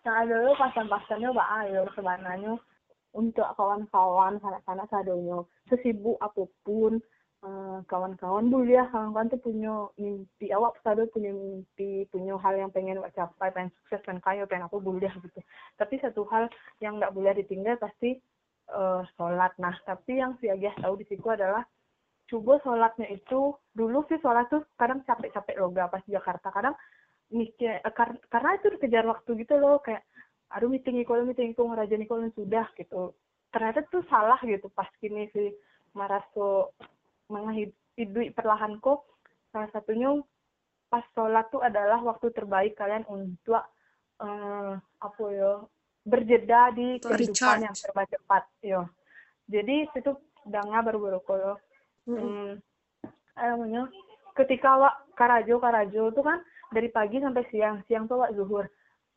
ada 0.05 0.33
dulu 0.33 0.53
pasan-pasannya 0.57 1.29
mbak 1.33 1.51
ayo 1.65 1.83
sebenarnya 1.97 2.53
untuk 3.17 3.47
kawan-kawan 3.59 4.39
sanak-sanak 4.39 4.87
sadonya 4.93 5.39
sesibuk 5.69 6.17
apa 6.21 6.45
pun 6.63 7.01
eh, 7.45 7.79
kawan-kawan 7.91 8.53
dulu 8.53 8.69
ya 8.69 8.85
kawan-kawan 8.93 9.33
tuh 9.33 9.41
punya 9.41 9.89
mimpi 9.97 10.53
awak 10.57 10.77
sado 10.85 11.09
punya 11.11 11.33
mimpi 11.33 12.05
punya 12.13 12.37
hal 12.39 12.55
yang 12.57 12.71
pengen 12.73 13.01
awak 13.01 13.13
capai 13.17 13.49
pengen 13.53 13.73
sukses 13.81 14.01
pengen 14.07 14.23
kaya 14.23 14.43
pengen 14.47 14.69
apa 14.69 14.77
boleh 14.79 15.11
gitu 15.25 15.41
tapi 15.81 15.95
satu 16.05 16.23
hal 16.31 16.49
yang 16.85 17.01
nggak 17.01 17.15
boleh 17.17 17.33
ditinggal 17.37 17.77
pasti 17.81 18.21
eh, 18.71 19.03
sholat. 19.19 19.53
Nah 19.59 19.75
tapi 19.83 20.23
yang 20.23 20.39
si 20.39 20.47
Agih 20.47 20.75
tahu 20.79 20.95
di 20.99 21.07
situ 21.11 21.27
adalah 21.27 21.67
coba 22.31 22.63
sholatnya 22.63 23.11
itu 23.11 23.55
dulu 23.75 24.07
sih 24.07 24.23
sholat 24.23 24.47
tuh 24.47 24.63
kadang 24.79 25.03
capek-capek 25.03 25.59
loh 25.59 25.75
gak 25.75 25.91
pas 25.91 26.03
di 26.07 26.15
Jakarta. 26.15 26.55
Kadang 26.55 26.75
mikir 27.31 27.83
eh, 27.83 27.95
kar- 27.95 28.23
karena 28.31 28.59
itu 28.59 28.67
dikejar 28.79 29.05
waktu 29.07 29.31
gitu 29.43 29.55
loh 29.59 29.83
kayak 29.83 30.03
aduh 30.51 30.67
meeting 30.67 30.99
ikut 31.03 31.27
meeting 31.27 31.55
ikut 31.55 31.63
ngerajain 31.67 32.07
ikut 32.07 32.35
sudah 32.39 32.67
gitu. 32.79 33.15
Ternyata 33.51 33.83
tuh 33.91 34.07
salah 34.07 34.39
gitu 34.47 34.71
pas 34.71 34.87
kini 35.03 35.27
si 35.35 35.51
maraso 35.95 36.71
menghidup 37.31 38.31
perlahan 38.35 38.79
kok 38.79 39.07
salah 39.51 39.71
satunya 39.75 40.15
pas 40.91 41.03
sholat 41.15 41.47
tuh 41.51 41.63
adalah 41.63 42.03
waktu 42.03 42.31
terbaik 42.35 42.75
kalian 42.79 43.07
untuk 43.07 43.63
eh, 44.23 44.75
apa 44.79 45.25
ya 45.35 45.63
berjeda 46.07 46.73
di 46.73 46.97
kehidupan 46.97 47.17
recharge. 47.17 47.65
yang 47.65 47.75
serba 47.77 48.03
cepat 48.09 48.45
yo 48.65 48.89
jadi 49.51 49.91
itu 49.91 50.13
danga 50.47 50.81
baru-baru 50.81 51.21
koyo 51.27 51.53
hmm, 52.09 52.57
namanya? 53.37 53.91
Ketika 54.37 54.79
awak 54.79 54.95
karajo 55.19 55.59
karajo 55.59 56.03
itu 56.13 56.23
kan 56.23 56.39
dari 56.71 56.89
pagi 56.89 57.19
sampai 57.19 57.45
siang 57.51 57.83
siang 57.91 58.07
tuh 58.07 58.23
awak 58.23 58.33
zuhur. 58.39 58.65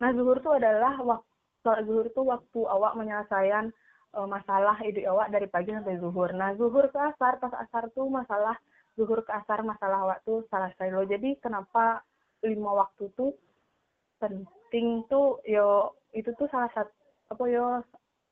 Nah 0.01 0.09
zuhur 0.11 0.41
tuh 0.41 0.57
adalah 0.57 0.97
waktu 0.99 1.85
zuhur 1.85 2.07
tuh 2.11 2.25
waktu 2.27 2.59
awak 2.65 2.97
menyelesaikan 2.97 3.71
eh, 4.17 4.27
masalah 4.27 4.75
hidup 4.83 5.15
awak 5.15 5.31
dari 5.31 5.47
pagi 5.47 5.71
sampai 5.71 6.01
zuhur. 6.01 6.33
Nah 6.33 6.57
zuhur 6.57 6.89
ke 6.89 6.99
asar 6.99 7.39
pas 7.39 7.53
asar 7.61 7.93
tuh 7.93 8.09
masalah 8.09 8.57
zuhur 8.97 9.21
ke 9.21 9.31
asar 9.31 9.61
masalah 9.61 10.09
awak 10.09 10.19
tuh 10.25 10.43
selesai 10.49 10.91
loh 10.91 11.05
jadi 11.05 11.37
kenapa 11.39 12.01
lima 12.43 12.83
waktu 12.83 13.09
tuh 13.15 13.31
penting 14.19 15.07
tuh 15.07 15.39
yo 15.47 15.95
itu 16.13 16.29
tuh 16.37 16.47
salah 16.49 16.69
satu 16.73 16.93
apa 17.33 17.43
eh, 17.49 17.65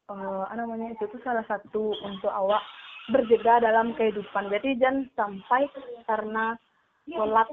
apa 0.09 0.53
namanya 0.55 0.93
itu 0.93 1.09
tuh 1.09 1.21
salah 1.25 1.43
satu 1.49 1.93
untuk 2.05 2.29
awak 2.29 2.61
berjeda 3.09 3.65
dalam 3.65 3.97
kehidupan. 3.97 4.53
Jadi 4.53 4.77
jangan 4.77 5.09
sampai 5.17 5.65
karena 6.05 6.53
sholat 7.09 7.47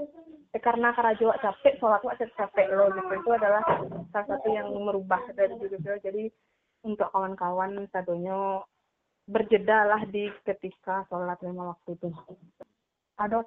eh, 0.53 0.61
karena 0.61 0.93
karajo 0.93 1.33
capek, 1.41 1.81
sholat 1.81 2.01
wak 2.05 2.21
capek 2.21 2.67
loh 2.73 2.93
gitu. 2.93 3.12
Itu 3.17 3.31
adalah 3.33 3.64
salah 4.12 4.27
satu 4.29 4.49
yang 4.53 4.69
merubah 4.77 5.23
dari 5.33 5.57
diri. 5.57 5.79
Jadi 5.81 6.25
untuk 6.85 7.09
kawan-kawan 7.11 7.88
sadonya 7.91 8.62
berjeda 9.29 9.85
lah 9.85 10.03
di 10.09 10.29
ketika 10.45 11.05
sholat 11.09 11.41
lima 11.45 11.77
waktu 11.77 11.97
itu. 11.97 12.09
Ada 13.19 13.45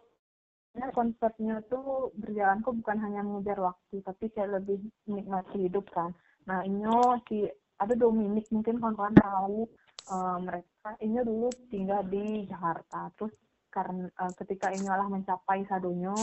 konsepnya 0.96 1.60
tuh 1.68 2.16
berjalan 2.16 2.64
kok 2.64 2.76
bukan 2.80 2.98
hanya 3.04 3.22
mengejar 3.28 3.60
waktu, 3.60 4.00
tapi 4.04 4.32
kayak 4.32 4.62
lebih 4.62 4.80
menikmati 5.10 5.68
hidup 5.68 5.84
kan. 5.92 6.16
Nah, 6.50 6.66
ini 6.66 6.86
si 7.30 7.46
ada 7.82 7.94
Dominik 7.98 8.46
mungkin 8.54 8.78
kawan-kawan 8.78 9.18
tahu 9.18 9.66
eh, 10.14 10.38
mereka 10.42 10.90
ini 11.02 11.18
dulu 11.26 11.50
tinggal 11.74 12.02
di 12.06 12.46
Jakarta. 12.46 13.10
Terus 13.18 13.34
karena 13.72 14.06
eh, 14.06 14.34
ketika 14.38 14.68
ini 14.70 14.86
lah 14.86 15.08
mencapai 15.08 15.64
sadonya 15.66 16.14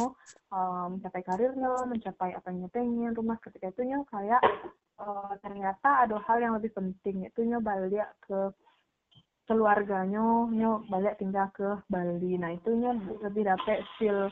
eh, 0.52 0.86
mencapai 0.92 1.22
karirnya 1.24 1.88
mencapai 1.88 2.36
apa 2.36 2.48
yang 2.52 2.70
pengen 2.70 3.16
rumah 3.16 3.40
ketika 3.40 3.72
itu 3.72 3.82
nya 3.88 3.98
kayak 4.06 4.42
eh, 5.00 5.32
ternyata 5.42 6.06
ada 6.06 6.20
hal 6.28 6.38
yang 6.38 6.54
lebih 6.60 6.70
penting 6.76 7.26
itu 7.26 7.40
nya 7.42 7.58
balik 7.58 8.06
ke 8.22 8.52
keluarganya 9.48 10.44
nya 10.52 10.70
balik 10.92 11.16
tinggal 11.16 11.48
ke 11.56 11.80
Bali. 11.88 12.36
Nah 12.36 12.52
itu 12.52 12.70
nya 12.76 12.92
lebih 13.24 13.48
dapet 13.48 13.80
feel 13.96 14.28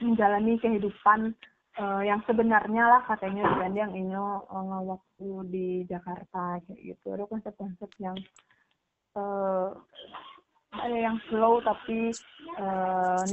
menjalani 0.00 0.56
kehidupan 0.58 1.36
eh, 1.78 2.02
yang 2.04 2.20
sebenarnya 2.28 2.84
lah 2.84 3.02
katanya 3.08 3.48
dibanding 3.48 3.92
ini 3.96 4.16
eh, 4.16 4.82
waktu 4.84 5.28
di 5.48 5.68
Jakarta 5.88 6.60
kayak 6.66 6.80
gitu 6.80 7.06
ada 7.14 7.24
konsep-konsep 7.28 7.90
yang 8.00 8.16
eh 9.16 9.68
ada 10.72 10.96
yang 10.96 11.16
slow 11.28 11.60
tapi 11.60 12.12
eh, 12.60 13.24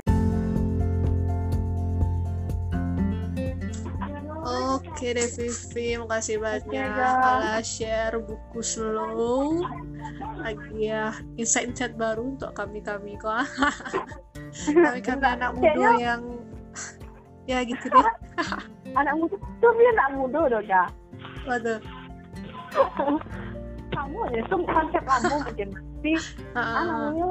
Oke 4.49 5.13
deh 5.13 5.29
Vivi, 5.29 5.95
makasih 5.99 6.41
banyak. 6.41 6.89
Ala 7.21 7.61
share 7.61 8.17
buku 8.17 8.59
slow 8.59 9.61
lagi 10.39 10.89
ya 10.89 11.13
insight-insight 11.37 11.95
baru 11.99 12.35
untuk 12.35 12.51
kami-kami 12.55 13.19
kok. 13.19 13.45
Kami-kami 14.85 15.25
anak 15.27 15.53
muda 15.53 15.89
yang 15.99 16.21
ya 17.45 17.61
gitu 17.67 17.85
deh. 17.91 18.05
Anak 18.95 19.13
muda. 19.17 19.35
Tuh 19.59 19.71
dia 19.75 19.89
anak 19.95 20.09
muda 20.17 20.37
udah 20.49 20.61
ya 20.65 20.83
Waduh. 21.47 21.79
kamu 23.89 24.19
ya 24.31 24.39
itu 24.45 24.55
konsep 24.69 25.03
kamu 25.03 25.33
mungkin 25.43 25.69
tapi 25.73 26.13
namanya 26.53 27.27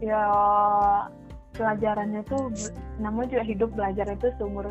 ya 0.00 0.22
pelajarannya 1.54 2.20
tuh 2.26 2.50
namanya 2.98 3.36
juga 3.36 3.44
hidup 3.44 3.70
belajar 3.76 4.06
itu 4.08 4.26
seumur 4.40 4.66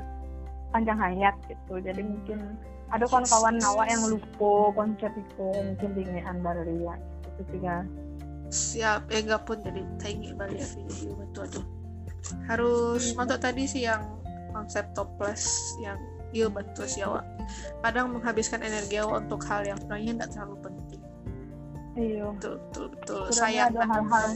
panjang 0.74 0.98
hayat 0.98 1.36
gitu. 1.48 1.80
Jadi 1.80 2.02
mungkin 2.02 2.58
ada 2.90 3.06
kawan-kawan 3.06 3.62
nawa 3.62 3.86
yang 3.88 4.02
lupa 4.10 4.74
konsep 4.74 5.14
itu 5.14 5.46
mungkin 5.54 5.90
diingetan 5.94 6.42
baru 6.42 6.66
ya 6.66 6.94
itu 7.38 7.42
juga. 7.54 7.86
Siap 8.50 9.14
ya 9.14 9.20
enggak 9.22 9.46
pun 9.46 9.62
jadi 9.62 9.82
tanya 10.02 10.34
balik 10.34 10.66
video 10.74 11.14
betul 11.14 11.46
tuh 11.48 11.66
harus 12.50 13.16
mantuk 13.16 13.40
tadi 13.40 13.64
sih 13.66 13.88
yang 13.88 14.19
konsep 14.52 14.86
toples 14.98 15.46
yang 15.82 15.98
iya 16.30 16.46
betul 16.46 16.86
sih 16.86 17.02
awak 17.02 17.26
kadang 17.82 18.14
menghabiskan 18.14 18.62
energi 18.62 19.02
awak 19.02 19.26
untuk 19.26 19.42
hal 19.50 19.66
yang 19.66 19.78
sebenarnya 19.82 20.12
tidak 20.14 20.30
terlalu 20.34 20.58
penting. 20.62 21.02
Iya. 22.00 22.26
Betul 22.38 22.56
betul 22.70 22.86
betul. 22.96 23.22
Sayang 23.34 23.76
ada 23.76 23.84
hal-hal 23.84 24.28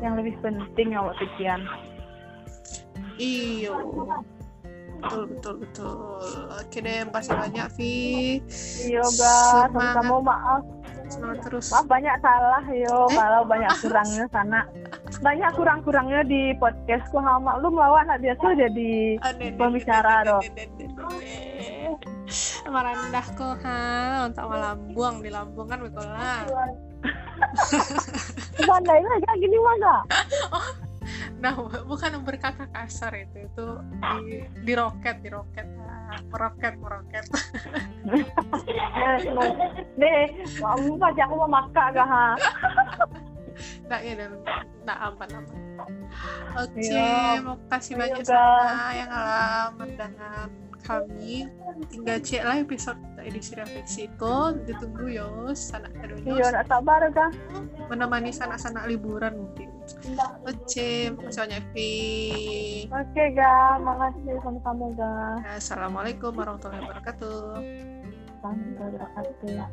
yang 0.00 0.14
lebih 0.16 0.34
penting 0.40 0.96
awak 0.96 1.14
pikiran. 1.20 1.60
Iyo. 3.20 3.76
Betul 5.00 5.22
betul 5.32 5.54
betul. 5.64 5.96
Oke 6.56 6.78
deh 6.80 7.04
makasih 7.08 7.36
banyak 7.36 7.68
Vi. 7.76 7.96
Iya 8.88 9.04
ga 9.16 9.36
Semangat. 9.68 9.94
sama 9.96 10.16
maaf 10.24 10.62
semangat 11.10 11.38
terus 11.44 11.66
maaf 11.74 11.86
banyak 11.90 12.14
salah 12.22 12.64
yo 12.70 13.10
Eh? 13.10 13.18
kalau 13.18 13.42
banyak 13.44 13.72
kurangnya 13.82 14.24
sana 14.30 14.60
banyak 15.20 15.50
kurang-kurangnya 15.58 16.22
di 16.24 16.54
podcastku 16.56 17.18
hama 17.18 17.58
lu 17.58 17.68
melawan 17.74 18.06
nak 18.06 18.22
biasa 18.22 18.46
jadi 18.54 19.18
Pembicara, 19.58 20.22
ade. 20.22 20.38
Merendah 22.70 23.26
kok 23.34 23.58
ha 23.66 23.82
untuk 24.30 24.46
melambung 24.46 25.14
di 25.18 25.30
lambung 25.34 25.66
kan 25.66 25.82
Mikola. 25.82 26.46
Banda 28.62 28.92
ini 28.94 29.08
kayak 29.26 29.38
gini 29.42 29.56
mah 29.58 29.74
gak? 29.82 30.02
Nah 31.40 31.52
bukan 31.90 32.20
berkata 32.20 32.68
kasar 32.68 33.12
itu 33.16 33.48
itu 33.48 33.66
di, 34.24 34.44
di 34.62 34.72
roket 34.76 35.24
di 35.24 35.28
roket 35.28 35.66
Ah, 36.10 36.18
meroket 36.26 36.74
meroket. 36.74 37.22
Deh, 39.94 40.22
kamu 40.58 40.98
pasti 40.98 41.20
aku 41.22 41.34
mau 41.38 41.46
makan 41.46 41.86
gak 41.94 42.02
ha? 42.02 42.26
Nah 43.86 43.98
ya 44.02 44.12
dan 44.18 44.32
nah 44.82 44.96
aman 45.06 45.28
aman. 45.38 45.58
Oke, 46.58 46.82
Iya. 46.82 47.38
mau 47.46 47.54
kasih 47.70 47.94
Iya, 47.94 48.00
banyak 48.02 48.24
sana 48.26 48.86
yang 48.90 49.10
alamat 49.10 49.88
dengan 49.94 50.48
kami. 50.82 51.46
Tinggal 51.86 52.18
cek 52.18 52.42
lah 52.42 52.56
episode 52.58 52.98
edisi 53.22 53.54
refleksiko. 53.54 54.58
Ditunggu 54.66 55.14
yo, 55.14 55.30
sanak 55.54 55.94
Iya, 55.94 56.02
kedua 56.10 56.48
nak 56.50 56.66
sabar 56.66 57.00
kah? 57.14 57.30
menemani 57.86 58.34
sanak-sanak 58.34 58.90
liburan 58.90 59.38
mungkin. 59.38 59.69
Oke, 60.46 61.10
makasih 61.14 61.42
banyak 61.46 61.64
Vi. 61.74 61.92
Oke 62.90 63.22
ga, 63.34 63.78
makasih 63.82 64.38
sama-sama 64.42 64.86
ga. 64.94 65.14
Assalamualaikum 65.58 66.32
warahmatullahi 66.34 66.82
wabarakatuh. 66.86 67.60
Sampai 68.40 68.86
berkata. 68.94 69.66